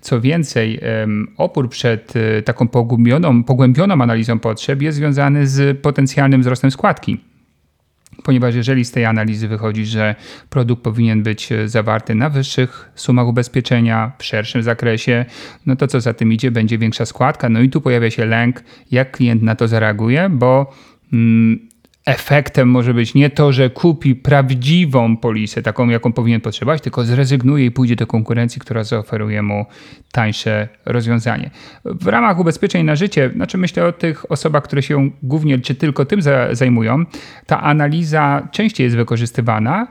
[0.00, 0.80] Co więcej,
[1.36, 7.20] opór przed e, taką pogłębioną, pogłębioną analizą potrzeb jest związany z potencjalnym wzrostem składki
[8.22, 10.14] ponieważ jeżeli z tej analizy wychodzi, że
[10.50, 15.24] produkt powinien być e, zawarty na wyższych sumach ubezpieczenia, w szerszym zakresie,
[15.66, 17.48] no to co za tym idzie, będzie większa składka.
[17.48, 20.72] No i tu pojawia się lęk, jak klient na to zareaguje, bo
[21.12, 21.68] mm,
[22.06, 27.66] efektem może być nie to, że kupi prawdziwą polisę, taką jaką powinien potrzebować, tylko zrezygnuje
[27.66, 29.66] i pójdzie do konkurencji, która zaoferuje mu
[30.12, 31.50] tańsze rozwiązanie.
[31.84, 36.04] W ramach ubezpieczeń na życie, znaczy myślę o tych osobach, które się głównie czy tylko
[36.04, 36.20] tym
[36.52, 37.04] zajmują,
[37.46, 39.86] ta analiza częściej jest wykorzystywana,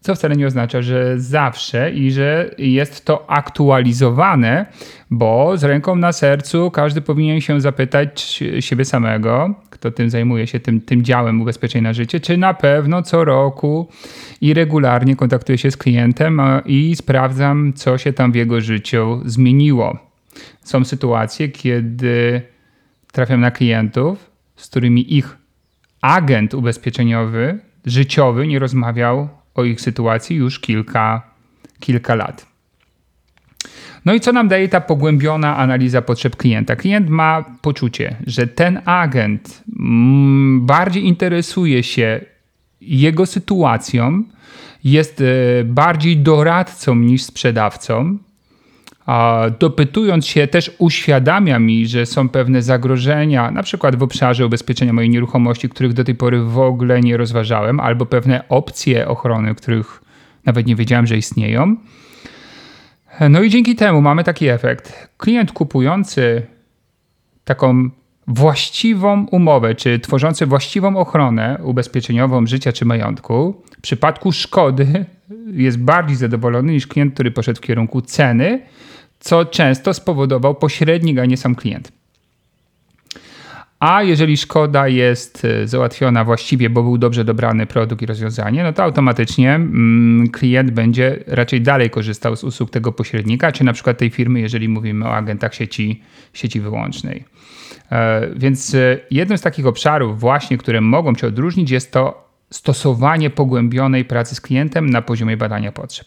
[0.00, 4.66] co wcale nie oznacza, że zawsze i że jest to aktualizowane,
[5.10, 10.60] bo z ręką na sercu każdy powinien się zapytać siebie samego, kto tym zajmuje się,
[10.60, 13.88] tym, tym działem ubezpieczeń na życie, czy na pewno co roku
[14.40, 19.98] i regularnie kontaktuję się z klientem i sprawdzam, co się tam w jego życiu zmieniło.
[20.62, 22.42] Są sytuacje, kiedy
[23.12, 25.38] trafiam na klientów, z którymi ich
[26.00, 31.22] agent ubezpieczeniowy, życiowy nie rozmawiał o ich sytuacji już kilka,
[31.80, 32.49] kilka lat.
[34.04, 36.76] No i co nam daje ta pogłębiona analiza potrzeb klienta?
[36.76, 42.20] Klient ma poczucie, że ten agent mm, bardziej interesuje się
[42.80, 44.22] jego sytuacją,
[44.84, 45.24] jest e,
[45.64, 48.18] bardziej doradcą niż sprzedawcą.
[49.60, 55.10] Dopytując się, też uświadamia mi, że są pewne zagrożenia, na przykład w obszarze ubezpieczenia mojej
[55.10, 60.02] nieruchomości, których do tej pory w ogóle nie rozważałem, albo pewne opcje ochrony, których
[60.44, 61.76] nawet nie wiedziałem, że istnieją.
[63.28, 65.08] No i dzięki temu mamy taki efekt.
[65.16, 66.46] Klient kupujący
[67.44, 67.90] taką
[68.26, 75.04] właściwą umowę, czy tworzący właściwą ochronę ubezpieczeniową życia czy majątku, w przypadku szkody
[75.46, 78.60] jest bardziej zadowolony niż klient, który poszedł w kierunku ceny,
[79.20, 81.92] co często spowodował pośrednik, a nie sam klient.
[83.80, 88.72] A jeżeli szkoda jest e, załatwiona właściwie, bo był dobrze dobrany produkt i rozwiązanie, no
[88.72, 93.98] to automatycznie mm, klient będzie raczej dalej korzystał z usług tego pośrednika, czy na przykład
[93.98, 97.24] tej firmy, jeżeli mówimy o agentach sieci, sieci wyłącznej.
[97.92, 103.30] E, więc e, jednym z takich obszarów właśnie, które mogą Cię odróżnić jest to stosowanie
[103.30, 106.06] pogłębionej pracy z klientem na poziomie badania potrzeb.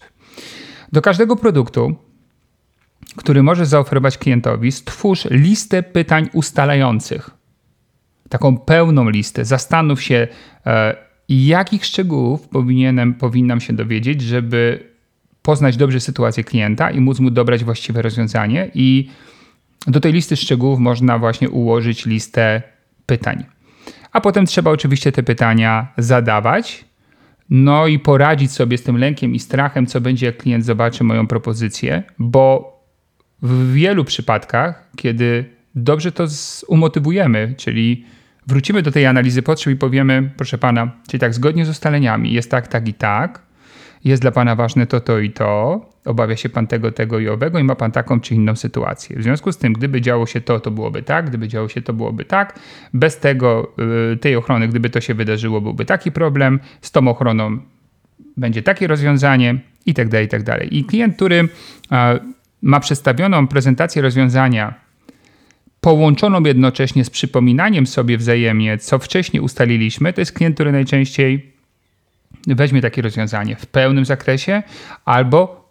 [0.91, 1.95] Do każdego produktu,
[3.15, 7.42] który możesz zaoferować klientowi, stwórz listę pytań ustalających
[8.34, 9.46] taką pełną listę.
[9.46, 10.28] Zastanów się,
[10.65, 10.96] e,
[11.30, 14.89] jakich szczegółów powinienem, powinnam się dowiedzieć, żeby
[15.41, 18.72] poznać dobrze sytuację klienta i móc mu dobrać właściwe rozwiązanie.
[18.74, 19.10] I
[19.88, 22.62] do tej listy szczegółów można właśnie ułożyć listę
[23.06, 23.43] pytań.
[24.12, 26.86] A potem trzeba oczywiście te pytania zadawać,
[27.50, 31.28] no i poradzić sobie z tym lękiem i strachem, co będzie, jak klient zobaczy moją
[31.28, 32.74] propozycję, bo
[33.41, 36.26] w wielu przypadkach, kiedy dobrze to
[36.67, 38.06] umotywujemy, czyli
[38.47, 42.51] wrócimy do tej analizy potrzeb i powiemy, proszę pana, czyli tak, zgodnie z ustaleniami jest
[42.51, 43.41] tak, tak i tak,
[44.03, 47.60] jest dla pana ważne to, to i to, obawia się pan tego, tego i owego
[47.60, 49.19] i ma pan taką czy inną sytuację.
[49.19, 51.93] W związku z tym, gdyby działo się to, to byłoby tak, gdyby działo się to,
[51.93, 52.60] byłoby tak.
[52.93, 53.73] Bez tego,
[54.13, 56.60] y, tej ochrony, gdyby to się wydarzyło, byłby taki problem.
[56.82, 57.58] Z tą ochroną
[58.38, 60.77] będzie takie rozwiązanie i tak dalej, i tak dalej.
[60.77, 61.47] I klient, który
[62.62, 64.83] ma przedstawioną prezentację rozwiązania
[65.84, 71.52] połączoną jednocześnie z przypominaniem sobie wzajemnie, co wcześniej ustaliliśmy, to jest klient, który najczęściej
[72.48, 74.63] weźmie takie rozwiązanie w pełnym zakresie
[75.06, 75.69] albo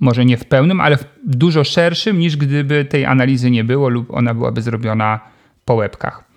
[0.00, 4.10] może nie w pełnym, ale w dużo szerszym niż gdyby tej analizy nie było lub
[4.10, 5.20] ona byłaby zrobiona
[5.64, 6.31] po łebkach.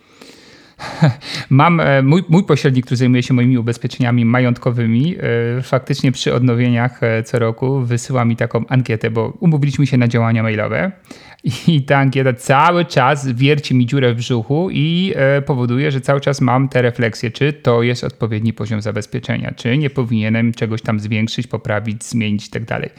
[1.50, 5.16] Mam e, mój, mój pośrednik, który zajmuje się moimi ubezpieczeniami majątkowymi,
[5.58, 10.08] e, faktycznie przy odnowieniach e, co roku wysyła mi taką ankietę, bo umówiliśmy się na
[10.08, 10.92] działania mailowe
[11.68, 15.14] i ta ankieta cały czas wierci mi dziurę w brzuchu i
[15.46, 19.90] powoduje, że cały czas mam te refleksje, czy to jest odpowiedni poziom zabezpieczenia, czy nie
[19.90, 22.90] powinienem czegoś tam zwiększyć, poprawić, zmienić itd.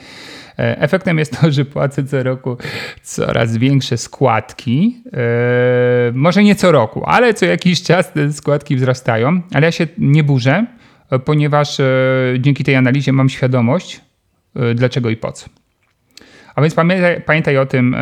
[0.59, 2.57] E, efektem jest to, że płacę co roku
[3.03, 5.03] coraz większe składki.
[5.12, 9.87] E, może nie co roku, ale co jakiś czas te składki wzrastają, ale ja się
[9.99, 10.66] nie burzę,
[11.11, 11.79] e, ponieważ
[12.38, 14.01] dzięki tej analizie mam świadomość,
[14.75, 15.47] dlaczego i po co.
[16.55, 17.97] A więc pamiętaj, pamiętaj, o tym,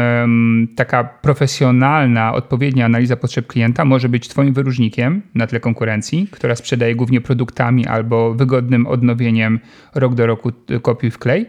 [0.76, 6.94] taka profesjonalna, odpowiednia analiza potrzeb klienta może być Twoim wyróżnikiem na tle konkurencji, która sprzedaje
[6.94, 9.60] głównie produktami albo wygodnym odnowieniem
[9.94, 11.46] rok do roku kopiuj w klej.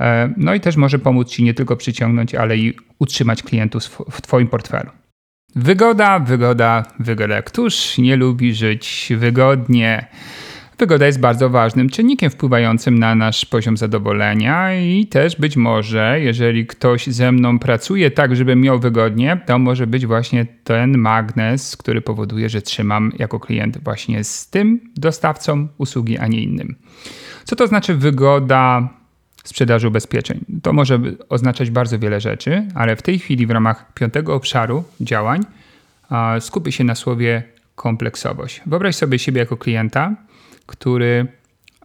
[0.00, 4.20] E, no i też może pomóc Ci nie tylko przyciągnąć, ale i utrzymać klientów w
[4.20, 4.90] Twoim portfelu.
[5.56, 7.42] Wygoda, wygoda, wygoda.
[7.42, 10.06] Któż nie lubi żyć wygodnie?
[10.78, 16.66] Wygoda jest bardzo ważnym czynnikiem wpływającym na nasz poziom zadowolenia i też być może, jeżeli
[16.66, 22.00] ktoś ze mną pracuje tak, żeby miał wygodnie, to może być właśnie ten magnes, który
[22.00, 26.76] powoduje, że trzymam jako klient właśnie z tym dostawcą usługi, a nie innym.
[27.44, 28.88] Co to znaczy wygoda
[29.44, 30.44] sprzedaży ubezpieczeń.
[30.62, 35.40] To może oznaczać bardzo wiele rzeczy, ale w tej chwili w ramach piątego obszaru działań
[36.40, 37.42] skupię się na słowie
[37.74, 38.62] kompleksowość.
[38.66, 40.16] Wyobraź sobie siebie jako klienta,
[40.66, 41.26] który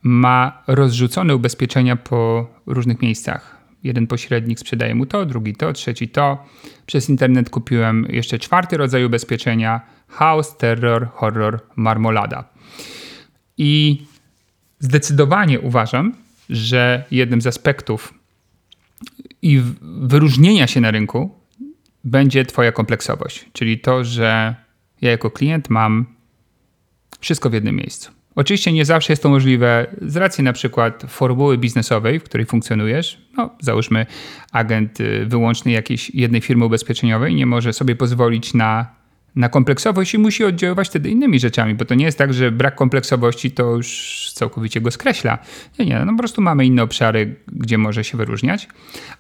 [0.04, 3.58] ma rozrzucone ubezpieczenia po różnych miejscach.
[3.84, 6.46] Jeden pośrednik sprzedaje mu to, drugi to, trzeci to.
[6.86, 12.43] Przez internet kupiłem jeszcze czwarty rodzaj ubezpieczenia: house, terror, horror, marmolada.
[13.58, 14.02] I
[14.80, 16.13] zdecydowanie uważam,
[16.49, 18.13] że jednym z aspektów
[19.41, 21.31] i wyróżnienia się na rynku
[22.03, 24.55] będzie Twoja kompleksowość, czyli to, że
[25.01, 26.05] ja jako klient mam
[27.19, 28.12] wszystko w jednym miejscu.
[28.36, 33.21] Oczywiście nie zawsze jest to możliwe z racji na przykład formuły biznesowej, w której funkcjonujesz.
[33.38, 34.05] No, załóżmy,
[34.51, 38.96] agent y, wyłączny jakiejś jednej firmy ubezpieczeniowej nie może sobie pozwolić na
[39.38, 42.76] na kompleksowość i musi oddziaływać wtedy innymi rzeczami, bo to nie jest tak, że brak
[42.76, 45.38] kompleksowości to już całkowicie go skreśla.
[45.80, 48.67] Nie, nie, no po prostu mamy inne obszary, gdzie może się wyróżniać,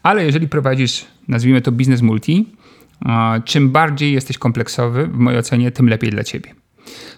[0.03, 2.45] ale jeżeli prowadzisz, nazwijmy to biznes multi,
[3.45, 6.55] czym bardziej jesteś kompleksowy, w mojej ocenie, tym lepiej dla ciebie.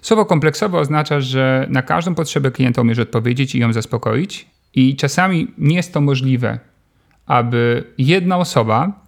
[0.02, 5.48] Słowo kompleksowe oznacza, że na każdą potrzebę klienta umiesz odpowiedzieć i ją zaspokoić, i czasami
[5.58, 6.60] nie jest to możliwe,
[7.26, 9.06] aby jedna osoba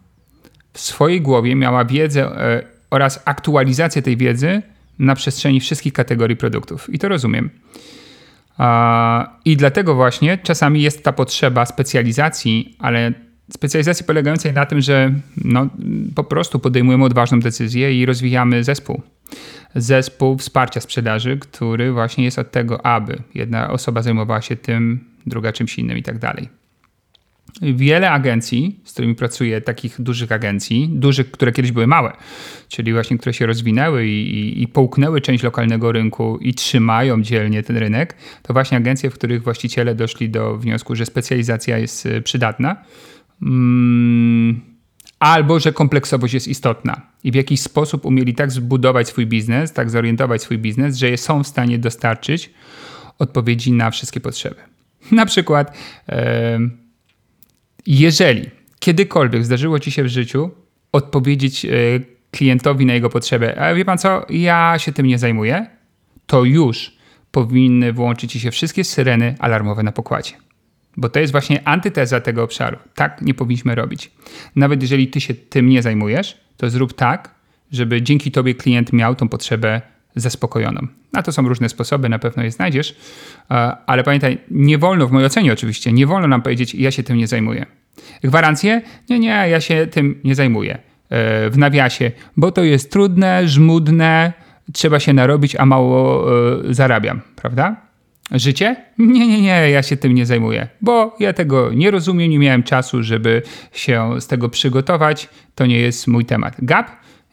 [0.73, 4.62] w swojej głowie miała wiedzę e, oraz aktualizację tej wiedzy
[4.99, 6.93] na przestrzeni wszystkich kategorii produktów.
[6.93, 7.49] I to rozumiem.
[9.45, 13.13] I dlatego właśnie czasami jest ta potrzeba specjalizacji, ale
[13.54, 15.13] specjalizacji polegającej na tym, że
[15.45, 15.67] no,
[16.15, 19.01] po prostu podejmujemy odważną decyzję i rozwijamy zespół.
[19.75, 25.54] Zespół wsparcia sprzedaży, który właśnie jest od tego, aby jedna osoba zajmowała się tym, druga
[25.54, 26.61] czymś innym i tak dalej.
[27.61, 32.13] Wiele agencji, z którymi pracuję, takich dużych agencji, dużych, które kiedyś były małe,
[32.67, 37.63] czyli właśnie które się rozwinęły i, i, i połknęły część lokalnego rynku i trzymają dzielnie
[37.63, 42.21] ten rynek, to właśnie agencje, w których właściciele doszli do wniosku, że specjalizacja jest y,
[42.21, 42.75] przydatna.
[43.41, 44.61] Mm,
[45.19, 49.89] albo że kompleksowość jest istotna i w jakiś sposób umieli tak zbudować swój biznes, tak
[49.89, 52.49] zorientować swój biznes, że są w stanie dostarczyć
[53.19, 54.55] odpowiedzi na wszystkie potrzeby.
[55.11, 55.77] Na przykład,
[57.88, 60.52] jeżeli kiedykolwiek zdarzyło ci się w życiu
[60.91, 61.70] odpowiedzieć e,
[62.32, 65.65] klientowi na jego potrzebę, a wie pan co, ja się tym nie zajmuję,
[66.26, 66.91] to już
[67.32, 70.34] powinny włączyć ci się wszystkie syreny alarmowe na pokładzie.
[70.98, 72.78] Bo to jest właśnie antyteza tego obszaru.
[72.96, 74.12] Tak nie powinniśmy robić.
[74.56, 77.36] Nawet jeżeli ty się tym nie zajmujesz, to zrób tak,
[77.72, 79.82] żeby dzięki tobie klient miał tą potrzebę
[80.15, 80.88] zaspokojoną.
[81.13, 82.95] Na to są różne sposoby, na pewno je znajdziesz,
[83.86, 87.17] ale pamiętaj, nie wolno, w mojej ocenie oczywiście, nie wolno nam powiedzieć, ja się tym
[87.17, 87.65] nie zajmuję.
[88.24, 88.82] Gwarancje?
[89.10, 90.78] Nie, nie, ja się tym nie zajmuję.
[91.10, 94.34] E, w nawiasie, bo to jest trudne, żmudne,
[94.74, 96.28] trzeba się narobić, a mało
[96.69, 97.76] e, zarabiam, prawda?
[98.32, 98.76] Życie?
[98.97, 102.63] Nie, nie, nie, ja się tym nie zajmuję, bo ja tego nie rozumiem, nie miałem
[102.63, 106.56] czasu, żeby się z tego przygotować, to nie jest mój temat.
[106.60, 106.91] Gap?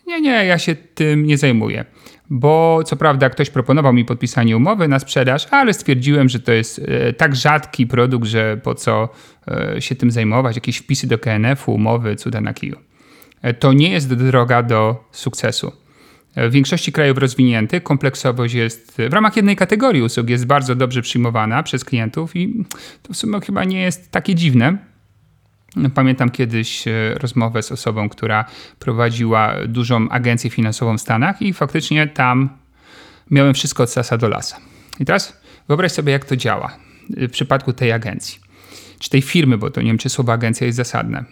[0.09, 1.85] Nie, nie, ja się tym nie zajmuję
[2.31, 6.81] bo co prawda ktoś proponował mi podpisanie umowy na sprzedaż, ale stwierdziłem, że to jest
[6.89, 9.09] e, tak rzadki produkt, że po co
[9.49, 12.77] e, się tym zajmować, jakieś wpisy do KNF-u, umowy, cuda na kiju.
[13.43, 15.73] E, to nie jest droga do sukcesu.
[16.37, 21.63] W większości krajów rozwiniętych kompleksowość jest w ramach jednej kategorii usług jest bardzo dobrze przyjmowana
[21.63, 22.65] przez klientów i
[23.03, 24.79] to w sumie chyba nie jest takie dziwne.
[25.95, 28.45] Pamiętam kiedyś e, rozmowę z osobą, która
[28.79, 32.49] prowadziła dużą agencję finansową w Stanach i faktycznie tam
[33.31, 34.57] miałem wszystko od sasa do lasa.
[35.01, 36.77] I teraz wyobraź sobie, jak to działa
[37.11, 38.41] w przypadku tej agencji,
[38.99, 41.25] czy tej firmy, bo to nie wiem, czy słowo agencja jest zasadne.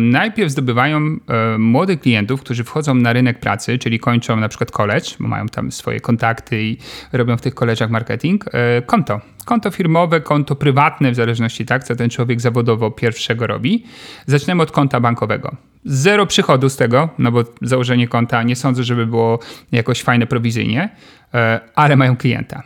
[0.00, 5.06] Najpierw zdobywają e, młodych klientów, którzy wchodzą na rynek pracy, czyli kończą na przykład college,
[5.20, 6.78] bo mają tam swoje kontakty i
[7.12, 9.20] robią w tych college'ach marketing, e, konto.
[9.44, 13.84] Konto firmowe, konto prywatne, w zależności tak, co ten człowiek zawodowo pierwszego robi.
[14.26, 15.56] Zaczynamy od konta bankowego.
[15.84, 19.38] Zero przychodu z tego, no bo założenie konta nie sądzę, żeby było
[19.72, 20.88] jakoś fajne prowizyjnie,
[21.34, 22.62] e, ale mają klienta.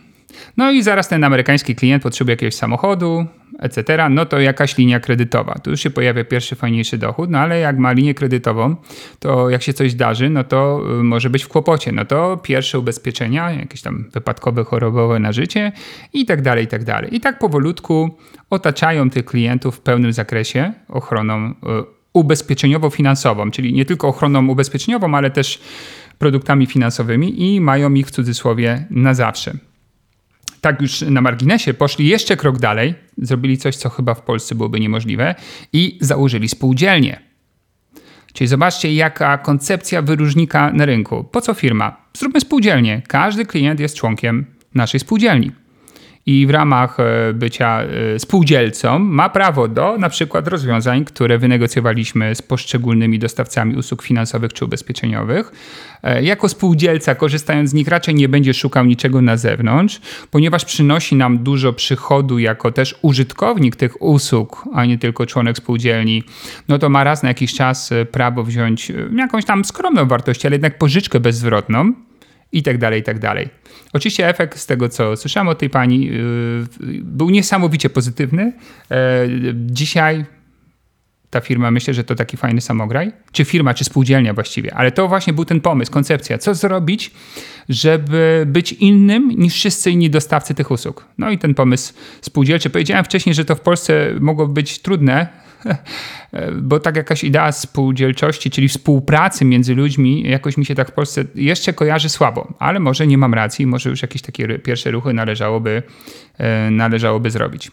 [0.57, 3.27] No i zaraz ten amerykański klient potrzebuje jakiegoś samochodu,
[3.59, 5.55] etc., no to jakaś linia kredytowa.
[5.55, 8.77] Tu już się pojawia pierwszy fajniejszy dochód, no ale jak ma linię kredytową,
[9.19, 11.93] to jak się coś darzy, no to y, może być w kłopocie.
[11.93, 15.73] No to pierwsze ubezpieczenia, jakieś tam wypadkowe, chorobowe na życie
[16.13, 17.17] i tak dalej, i tak dalej.
[17.17, 18.19] I tak powolutku
[18.51, 21.55] otaczają tych klientów w pełnym zakresie ochroną y,
[22.15, 25.61] ubezpieczeniowo-finansową, czyli nie tylko ochroną ubezpieczeniową, ale też
[26.19, 29.57] produktami finansowymi i mają ich w cudzysłowie na zawsze
[30.65, 34.81] tak już na marginesie, poszli jeszcze krok dalej, zrobili coś, co chyba w Polsce byłoby
[34.81, 35.35] niemożliwe
[35.73, 37.21] i założyli spółdzielnię.
[38.33, 41.25] Czyli zobaczcie, jaka koncepcja wyróżnika na rynku.
[41.25, 41.97] Po co firma?
[42.15, 43.03] Zróbmy spółdzielnię.
[43.09, 45.64] Każdy klient jest członkiem naszej spółdzielni
[46.27, 52.35] i w ramach e, bycia e, spółdzielcą ma prawo do na przykład rozwiązań, które wynegocjowaliśmy
[52.35, 55.53] z poszczególnymi dostawcami usług finansowych czy ubezpieczeniowych.
[56.03, 61.17] E, jako spółdzielca, korzystając z nich, raczej nie będzie szukał niczego na zewnątrz, ponieważ przynosi
[61.17, 66.23] nam dużo przychodu jako też użytkownik tych usług, a nie tylko członek spółdzielni,
[66.69, 70.79] no to ma raz na jakiś czas prawo wziąć jakąś tam skromną wartość, ale jednak
[70.79, 71.93] pożyczkę bezzwrotną
[72.55, 73.49] i tak dalej, i tak dalej.
[73.93, 76.67] Oczywiście efekt z tego, co słyszałem od tej pani, yy,
[77.03, 78.53] był niesamowicie pozytywny.
[78.91, 80.25] E, dzisiaj
[81.31, 85.09] ta firma, myślę, że to taki fajny samograj, czy firma, czy spółdzielnia właściwie, ale to
[85.09, 87.11] właśnie był ten pomysł, koncepcja, co zrobić,
[87.69, 91.05] żeby być innym niż wszyscy inni dostawcy tych usług.
[91.19, 92.71] No i ten pomysł spółdzielczy.
[92.71, 95.44] Powiedziałem wcześniej, że to w Polsce mogło być trudne,
[96.63, 101.25] bo tak jakaś idea spółdzielczości, czyli współpracy między ludźmi, jakoś mi się tak w Polsce
[101.35, 105.83] jeszcze kojarzy słabo, ale może nie mam racji, może już jakieś takie pierwsze ruchy należałoby,
[106.39, 107.71] e, należałoby zrobić.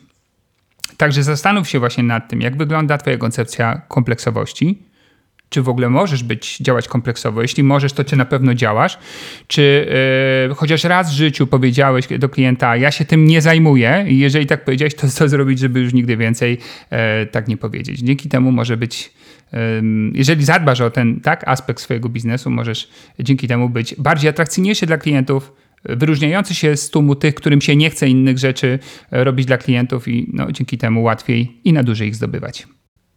[0.98, 4.91] Także zastanów się właśnie nad tym, jak wygląda Twoja koncepcja kompleksowości,
[5.52, 7.42] czy w ogóle możesz być, działać kompleksowo.
[7.42, 8.98] Jeśli możesz, to czy na pewno działasz.
[9.48, 9.88] Czy
[10.50, 14.46] yy, chociaż raz w życiu powiedziałeś do klienta, ja się tym nie zajmuję i jeżeli
[14.46, 16.58] tak powiedziałeś, to co zrobić, żeby już nigdy więcej
[16.92, 16.98] yy,
[17.32, 18.00] tak nie powiedzieć.
[18.00, 19.14] Dzięki temu może być,
[20.14, 22.90] jeżeli zadbasz o ten tak, aspekt swojego biznesu, możesz
[23.20, 25.54] dzięki temu być bardziej atrakcyjniejszy dla klientów,
[25.86, 28.80] wyróżniający się z tłumu tych, którym się nie chce innych rzeczy
[29.12, 32.68] robić dla klientów i no, dzięki temu łatwiej i na dłużej ich zdobywać.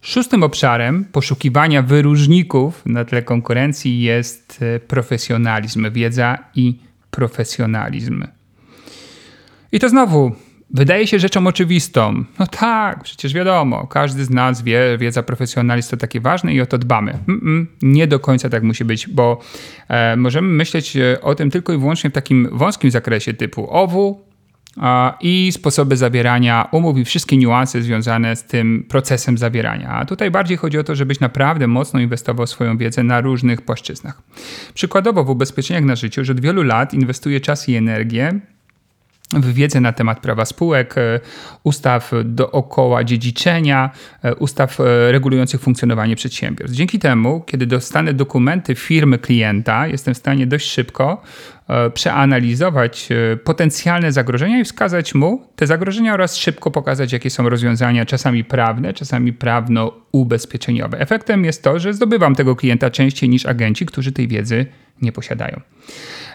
[0.07, 6.79] Szóstym obszarem poszukiwania wyróżników na tle konkurencji jest e, profesjonalizm, wiedza i
[7.11, 8.25] profesjonalizm.
[9.73, 10.33] I to znowu
[10.71, 12.25] wydaje się rzeczą oczywistą.
[12.39, 16.67] No tak, przecież wiadomo, każdy z nas wie, wiedza profesjonalizm to takie ważne i o
[16.67, 17.19] to dbamy.
[17.29, 19.41] Mm -mm, nie do końca tak musi być, bo
[19.89, 24.24] e, możemy myśleć e, o tym tylko i wyłącznie w takim wąskim zakresie typu OWU,
[25.21, 29.89] i sposoby zawierania umów i wszystkie niuanse związane z tym procesem zawierania.
[29.89, 34.23] A tutaj bardziej chodzi o to, żebyś naprawdę mocno inwestował swoją wiedzę na różnych płaszczyznach.
[34.75, 38.41] Przykładowo w ubezpieczeniach na życiu, że od wielu lat inwestuje czas i energię
[39.41, 41.21] wiedzę na temat prawa spółek, e,
[41.63, 43.91] ustaw dookoła dziedziczenia,
[44.23, 46.77] e, ustaw e, regulujących funkcjonowanie przedsiębiorstw.
[46.77, 51.23] Dzięki temu, kiedy dostanę dokumenty firmy klienta, jestem w stanie dość szybko
[51.95, 53.09] przeanalizować
[53.45, 58.93] potencjalne zagrożenia i wskazać mu te zagrożenia oraz szybko pokazać, jakie są rozwiązania, czasami prawne,
[58.93, 61.01] czasami prawno-ubezpieczeniowe.
[61.01, 64.67] Efektem jest to, że zdobywam tego klienta częściej niż agenci, którzy tej wiedzy
[65.03, 65.61] nie posiadają.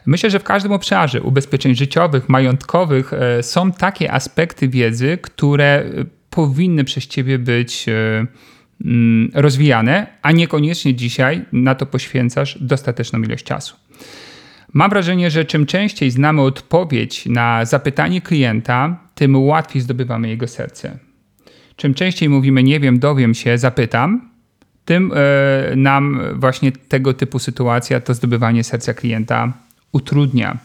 [0.06, 6.06] Myślę, że w każdym obszarze ubezpieczeń życiowych, majątkowych e, są takie aspekty wiedzy, które e,
[6.30, 8.26] powinny przez ciebie być e,
[8.86, 13.76] mm, rozwijane, a niekoniecznie dzisiaj na to poświęcasz dostateczną ilość czasu.
[14.74, 20.98] Mam wrażenie, że czym częściej znamy odpowiedź na zapytanie klienta, tym łatwiej zdobywamy jego serce.
[21.76, 24.30] Czym częściej mówimy nie wiem, dowiem się, zapytam,
[24.86, 25.14] tym
[25.76, 29.54] nam właśnie tego typu sytuacja, to zdobywanie serca klienta
[29.92, 30.58] utrudnia.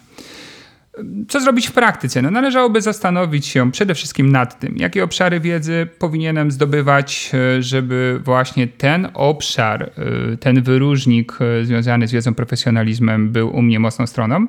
[1.29, 2.23] Co zrobić w praktyce?
[2.23, 8.21] No, należałoby zastanowić się przede wszystkim nad tym, jakie obszary wiedzy powinienem zdobywać, e, żeby
[8.25, 14.07] właśnie ten obszar, e, ten wyróżnik e, związany z wiedzą profesjonalizmem był u mnie mocną
[14.07, 14.47] stroną,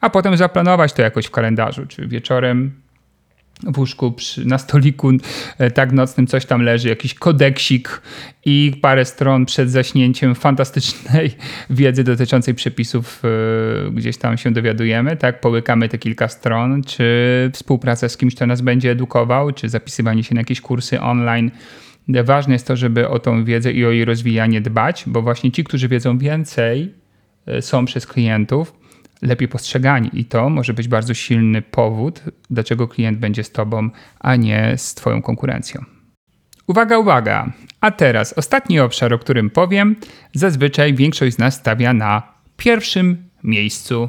[0.00, 2.83] a potem zaplanować to jakoś w kalendarzu, czy wieczorem
[3.62, 5.10] w łóżku przy, na stoliku
[5.58, 8.02] e, tak nocnym coś tam leży, jakiś kodeksik
[8.44, 11.30] i parę stron przed zaśnięciem fantastycznej
[11.70, 17.04] wiedzy dotyczącej przepisów e, gdzieś tam się dowiadujemy, tak, połykamy te kilka stron, czy
[17.52, 21.50] współpraca z kimś, kto nas będzie edukował, czy zapisywanie się na jakieś kursy online.
[22.08, 25.64] Ważne jest to, żeby o tą wiedzę i o jej rozwijanie dbać, bo właśnie ci,
[25.64, 26.94] którzy wiedzą więcej,
[27.46, 28.84] e, są przez klientów,
[29.22, 30.10] lepiej postrzegani.
[30.12, 33.90] I to może być bardzo silny powód, dlaczego klient będzie z Tobą,
[34.20, 35.84] a nie z Twoją konkurencją.
[36.66, 37.52] Uwaga, uwaga!
[37.80, 39.96] A teraz ostatni obszar, o którym powiem,
[40.34, 42.22] zazwyczaj większość z nas stawia na
[42.56, 44.08] pierwszym miejscu.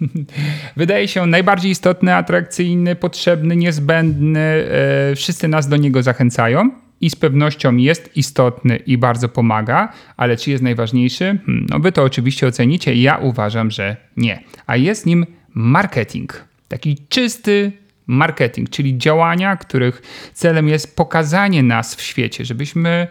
[0.76, 4.40] Wydaje się najbardziej istotny, atrakcyjny, potrzebny, niezbędny.
[4.40, 10.36] E, wszyscy nas do niego zachęcają i z pewnością jest istotny i bardzo pomaga, ale
[10.36, 11.24] czy jest najważniejszy?
[11.46, 14.42] Hmm, no wy to oczywiście ocenicie, ja uważam, że nie.
[14.66, 16.44] A jest nim marketing.
[16.68, 17.72] Taki czysty
[18.06, 23.06] marketing, czyli działania, których celem jest pokazanie nas w świecie, żebyśmy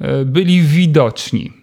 [0.00, 1.57] e, byli widoczni.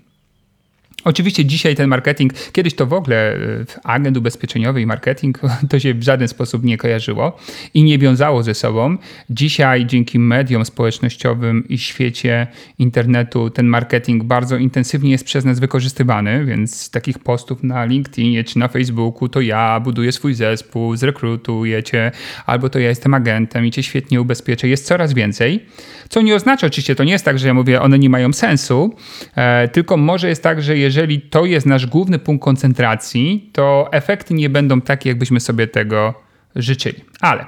[1.06, 3.38] Oczywiście dzisiaj ten marketing, kiedyś to w ogóle e,
[3.84, 5.40] agent ubezpieczeniowy i marketing
[5.70, 7.38] to się w żaden sposób nie kojarzyło
[7.74, 8.98] i nie wiązało ze sobą.
[9.30, 12.48] Dzisiaj dzięki mediom społecznościowym i świecie
[12.80, 18.60] internetu ten marketing bardzo intensywnie jest przez nas wykorzystywany, więc takich postów na LinkedInie czy
[18.60, 22.12] na Facebooku to ja buduję swój zespół, zrekrutuję cię,
[22.46, 24.68] albo to ja jestem agentem i cię świetnie ubezpieczę.
[24.68, 25.66] Jest coraz więcej,
[26.10, 28.96] co nie oznacza oczywiście, to nie jest tak, że ja mówię, one nie mają sensu,
[29.36, 33.90] e, tylko może jest tak, że jeżeli jeżeli to jest nasz główny punkt koncentracji, to
[33.92, 36.14] efekty nie będą takie, jakbyśmy sobie tego
[36.56, 37.04] życzyli.
[37.22, 37.46] Ale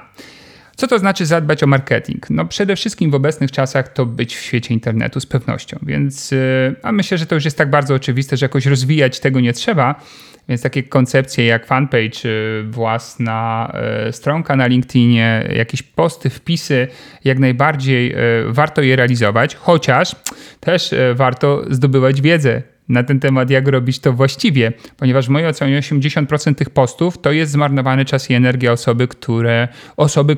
[0.78, 2.30] co to znaczy zadbać o marketing?
[2.30, 6.76] No przede wszystkim w obecnych czasach to być w świecie internetu z pewnością, więc y,
[6.82, 10.02] a myślę, że to już jest tak bardzo oczywiste, że jakoś rozwijać tego nie trzeba,
[10.48, 13.72] więc takie koncepcje jak fanpage, y, własna
[14.08, 16.88] y, stronka na LinkedInie, jakieś posty, wpisy,
[17.24, 18.14] jak najbardziej
[18.48, 20.16] warto je realizować, chociaż
[20.60, 25.80] też warto zdobywać wiedzę na ten temat, jak robić to właściwie, ponieważ w mojej ocenie
[25.80, 30.36] 80% tych postów to jest zmarnowany czas i energia osoby, które, osoby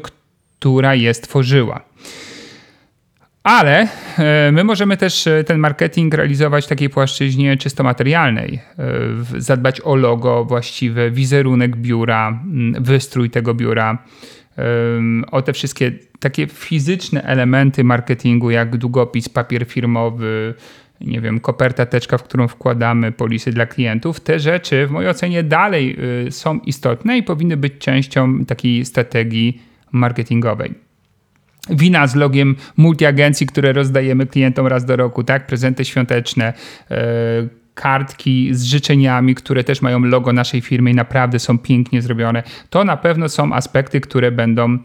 [0.59, 1.85] która je stworzyła.
[3.43, 3.89] Ale
[4.19, 8.61] e, my możemy też e, ten marketing realizować w takiej płaszczyźnie czysto materialnej.
[8.79, 8.93] E,
[9.39, 12.41] zadbać o logo właściwe, wizerunek biura,
[12.81, 13.99] wystrój tego biura,
[15.31, 20.55] o te wszystkie takie fizyczne elementy marketingu, jak długopis, papier firmowy,
[21.01, 25.43] nie wiem, koperta, teczka, w którą wkładamy polisy dla klientów, te rzeczy w mojej ocenie
[25.43, 25.97] dalej
[26.27, 30.75] y, są istotne i powinny być częścią takiej strategii marketingowej.
[31.71, 35.47] Wina z logiem multiagencji, które rozdajemy klientom raz do roku, tak?
[35.47, 36.53] Prezenty świąteczne,
[36.91, 36.95] y,
[37.75, 42.43] kartki z życzeniami, które też mają logo naszej firmy i naprawdę są pięknie zrobione.
[42.71, 44.79] To na pewno są aspekty, które będą y,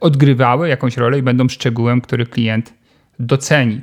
[0.00, 2.74] odgrywały jakąś rolę i będą szczegółem, który klient
[3.18, 3.80] doceni.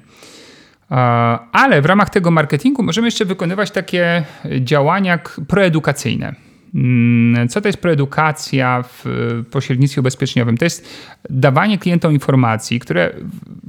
[1.52, 4.24] Ale w ramach tego marketingu możemy jeszcze wykonywać takie
[4.60, 6.36] działania proedukacyjne.
[6.76, 9.06] Mm, co to jest proedukacja w
[9.52, 10.58] pośrednictwie ubezpieczeniowym?
[10.58, 10.90] To jest
[11.30, 13.14] dawanie klientom informacji, które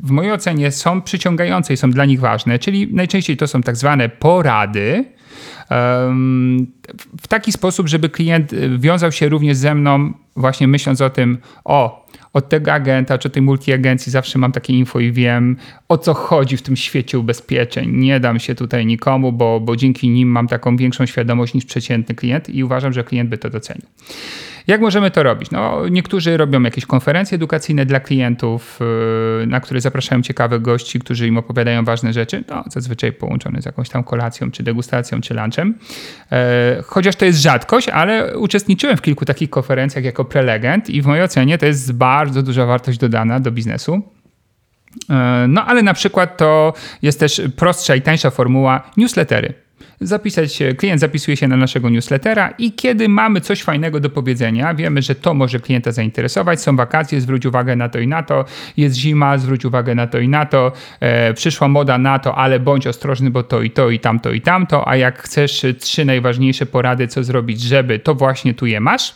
[0.03, 3.77] w mojej ocenie są przyciągające i są dla nich ważne, czyli najczęściej to są tak
[3.77, 5.05] zwane porady,
[7.21, 12.07] w taki sposób, żeby klient wiązał się również ze mną, właśnie myśląc o tym, o,
[12.33, 15.57] od tego agenta czy tej multiagencji zawsze mam takie info i wiem
[15.89, 17.91] o co chodzi w tym świecie ubezpieczeń.
[17.97, 22.15] Nie dam się tutaj nikomu, bo, bo dzięki nim mam taką większą świadomość niż przeciętny
[22.15, 23.87] klient i uważam, że klient by to docenił.
[24.71, 25.51] Jak możemy to robić?
[25.51, 28.79] No, niektórzy robią jakieś konferencje edukacyjne dla klientów,
[29.43, 33.67] y, na które zapraszają ciekawych gości, którzy im opowiadają ważne rzeczy, no, zazwyczaj połączone z
[33.67, 35.75] jakąś tam kolacją, czy degustacją, czy lunchem.
[36.33, 41.07] E, chociaż to jest rzadkość, ale uczestniczyłem w kilku takich konferencjach jako prelegent i w
[41.07, 44.03] mojej ocenie to jest bardzo duża wartość dodana do biznesu.
[45.11, 49.55] E, no ale na przykład to jest też prostsza i tańsza formuła newslettery
[50.01, 55.03] zapisać klient zapisuje się na naszego newslettera i kiedy mamy coś fajnego do powiedzenia, wiemy,
[55.03, 58.45] że to może klienta zainteresować, są wakacje, zwróć uwagę na to i na to,
[58.77, 62.61] jest zima, zwróć uwagę na to i na to, e, przyszła moda na to, ale
[62.61, 66.67] bądź ostrożny, bo to i to i tamto i tamto, a jak chcesz trzy najważniejsze
[66.67, 69.15] porady, co zrobić, żeby, to właśnie tu je masz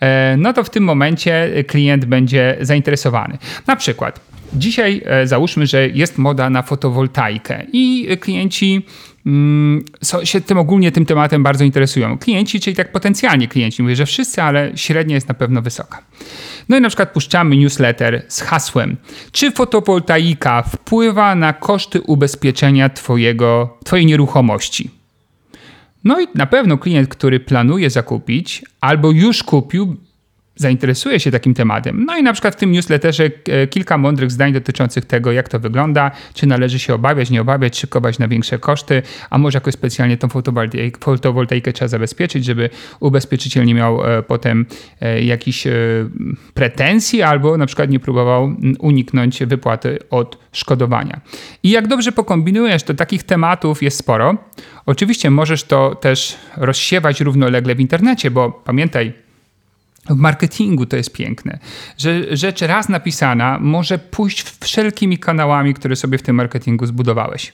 [0.00, 3.38] e, no to w tym momencie klient będzie zainteresowany.
[3.66, 4.20] Na przykład
[4.52, 8.86] dzisiaj e, załóżmy, że jest moda na fotowoltaikę i klienci
[9.26, 9.84] Mm,
[10.24, 12.18] się tym ogólnie tym tematem bardzo interesują.
[12.18, 16.02] Klienci, czyli tak potencjalnie klienci, mówię, że wszyscy, ale średnia jest na pewno wysoka.
[16.68, 18.96] No i na przykład puszczamy newsletter z hasłem,
[19.32, 24.90] czy fotowoltaika wpływa na koszty ubezpieczenia twojego, twojej nieruchomości.
[26.04, 29.96] No i na pewno klient, który planuje zakupić albo już kupił,
[30.56, 32.04] zainteresuje się takim tematem.
[32.04, 35.60] No i na przykład w tym newsletterze e, kilka mądrych zdań dotyczących tego, jak to
[35.60, 40.16] wygląda, czy należy się obawiać, nie obawiać, szykować na większe koszty, a może jakoś specjalnie
[40.16, 40.28] tą
[41.00, 44.66] fotowoltaikę, trzeba zabezpieczyć, żeby ubezpieczyciel nie miał e, potem
[45.00, 45.66] e, jakichś
[46.54, 51.20] pretensji albo na przykład nie próbował uniknąć wypłaty odszkodowania.
[51.62, 54.36] I jak dobrze pokombinujesz, to takich tematów jest sporo.
[54.86, 59.23] Oczywiście możesz to też rozsiewać równolegle w internecie, bo pamiętaj,
[60.10, 61.58] w marketingu to jest piękne,
[61.98, 67.52] że rzecz raz napisana może pójść wszelkimi kanałami, które sobie w tym marketingu zbudowałeś.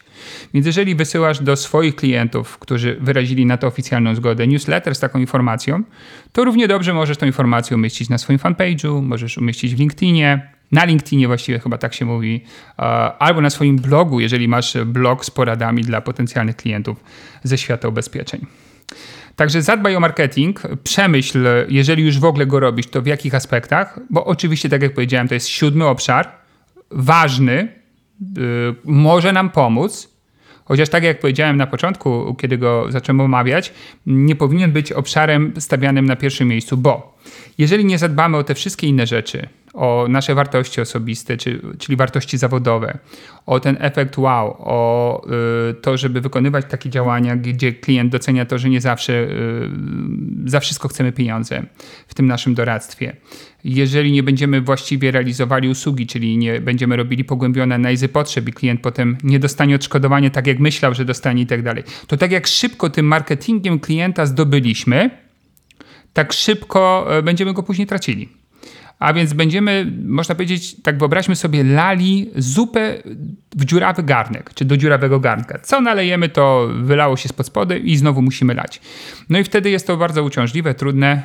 [0.54, 5.18] Więc jeżeli wysyłasz do swoich klientów, którzy wyrazili na to oficjalną zgodę, newsletter z taką
[5.18, 5.82] informacją,
[6.32, 10.84] to równie dobrze możesz tę informację umieścić na swoim fanpage'u, możesz umieścić w LinkedInie, na
[10.84, 12.44] LinkedInie właściwie chyba tak się mówi,
[13.18, 17.04] albo na swoim blogu, jeżeli masz blog z poradami dla potencjalnych klientów
[17.42, 18.46] ze świata ubezpieczeń.
[19.40, 24.00] Także zadbaj o marketing, przemyśl, jeżeli już w ogóle go robisz, to w jakich aspektach,
[24.10, 26.32] bo oczywiście, tak jak powiedziałem, to jest siódmy obszar,
[26.90, 27.68] ważny,
[28.36, 30.10] yy, może nam pomóc,
[30.64, 33.72] Chociaż tak jak powiedziałem na początku, kiedy go zacząłem omawiać,
[34.06, 37.18] nie powinien być obszarem stawianym na pierwszym miejscu, bo
[37.58, 42.38] jeżeli nie zadbamy o te wszystkie inne rzeczy, o nasze wartości osobiste, czy, czyli wartości
[42.38, 42.98] zawodowe,
[43.46, 45.22] o ten efekt wow, o
[45.70, 49.70] y, to, żeby wykonywać takie działania, gdzie klient docenia to, że nie zawsze y,
[50.44, 51.62] za wszystko chcemy pieniądze
[52.08, 53.16] w tym naszym doradztwie.
[53.64, 58.80] Jeżeli nie będziemy właściwie realizowali usługi, czyli nie będziemy robili pogłębione analizy potrzeb i klient
[58.80, 62.46] potem nie dostanie odszkodowania tak, jak myślał, że dostanie i tak dalej, to tak jak
[62.46, 65.10] szybko tym marketingiem klienta zdobyliśmy,
[66.12, 68.39] tak szybko e, będziemy go później tracili.
[69.00, 73.02] A więc będziemy, można powiedzieć, tak wyobraźmy sobie, lali zupę
[73.56, 75.58] w dziurawy garnek, czy do dziurawego garnka.
[75.58, 78.80] Co nalejemy, to wylało się spod spody i znowu musimy lać.
[79.28, 81.22] No i wtedy jest to bardzo uciążliwe, trudne,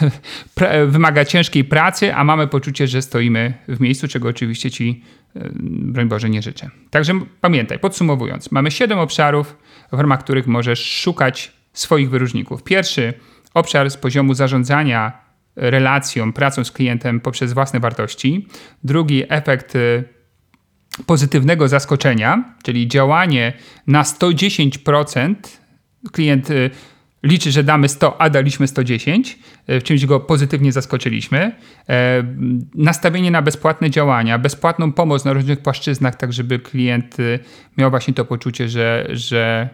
[0.86, 5.04] wymaga ciężkiej pracy, a mamy poczucie, że stoimy w miejscu, czego oczywiście ci,
[5.36, 6.70] e, broń Boże, nie życzę.
[6.90, 9.56] Także pamiętaj, podsumowując, mamy siedem obszarów,
[9.92, 12.62] w ramach których możesz szukać swoich wyróżników.
[12.62, 13.14] Pierwszy
[13.54, 15.25] obszar z poziomu zarządzania
[15.56, 18.48] relacją, pracą z klientem poprzez własne wartości.
[18.84, 20.04] Drugi efekt y,
[21.06, 23.52] pozytywnego zaskoczenia, czyli działanie
[23.86, 25.34] na 110%.
[26.12, 26.70] Klient y,
[27.22, 29.38] liczy, że damy 100, a daliśmy 110,
[29.70, 31.52] y, w czymś go pozytywnie zaskoczyliśmy.
[31.88, 32.24] E,
[32.74, 37.16] nastawienie na bezpłatne działania, bezpłatną pomoc na różnych płaszczyznach, tak żeby klient
[37.76, 39.68] miał właśnie to poczucie, że, że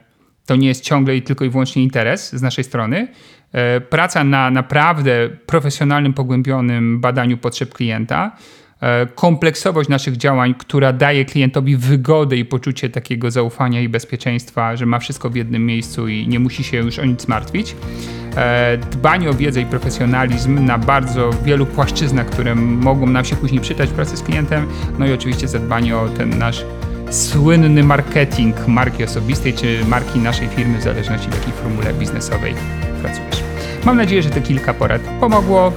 [0.46, 3.08] to nie jest ciągle i tylko i wyłącznie interes z naszej strony.
[3.52, 8.36] E, praca na naprawdę profesjonalnym, pogłębionym badaniu potrzeb klienta,
[8.80, 14.86] e, kompleksowość naszych działań, która daje klientowi wygodę i poczucie takiego zaufania i bezpieczeństwa, że
[14.86, 17.76] ma wszystko w jednym miejscu i nie musi się już o nic martwić.
[18.36, 23.60] E, dbanie o wiedzę i profesjonalizm na bardzo wielu płaszczyznach, które mogą nam się później
[23.60, 24.66] przydać w pracy z klientem,
[24.98, 26.64] no i oczywiście zadbanie o ten nasz
[27.12, 32.54] słynny marketing marki osobistej czy marki naszej firmy, w zależności w jakiej formule biznesowej
[33.02, 33.42] pracujesz.
[33.84, 35.72] Mam nadzieję, że te kilka porad pomogło.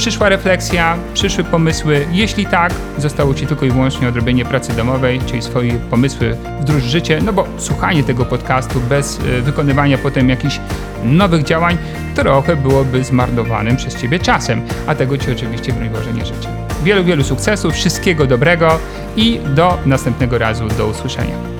[0.00, 2.06] Przyszła refleksja, przyszły pomysły.
[2.12, 7.20] Jeśli tak, zostało Ci tylko i wyłącznie odrobienie pracy domowej, czyli swoje pomysły wdróż życie,
[7.24, 10.60] no bo słuchanie tego podcastu bez y, wykonywania potem jakichś
[11.04, 11.78] nowych działań
[12.14, 16.48] trochę byłoby zmarnowanym przez Ciebie czasem, a tego Ci oczywiście, broń Boże, nie życzę.
[16.84, 18.78] Wielu, wielu sukcesów, wszystkiego dobrego
[19.16, 21.59] i do następnego razu, do usłyszenia.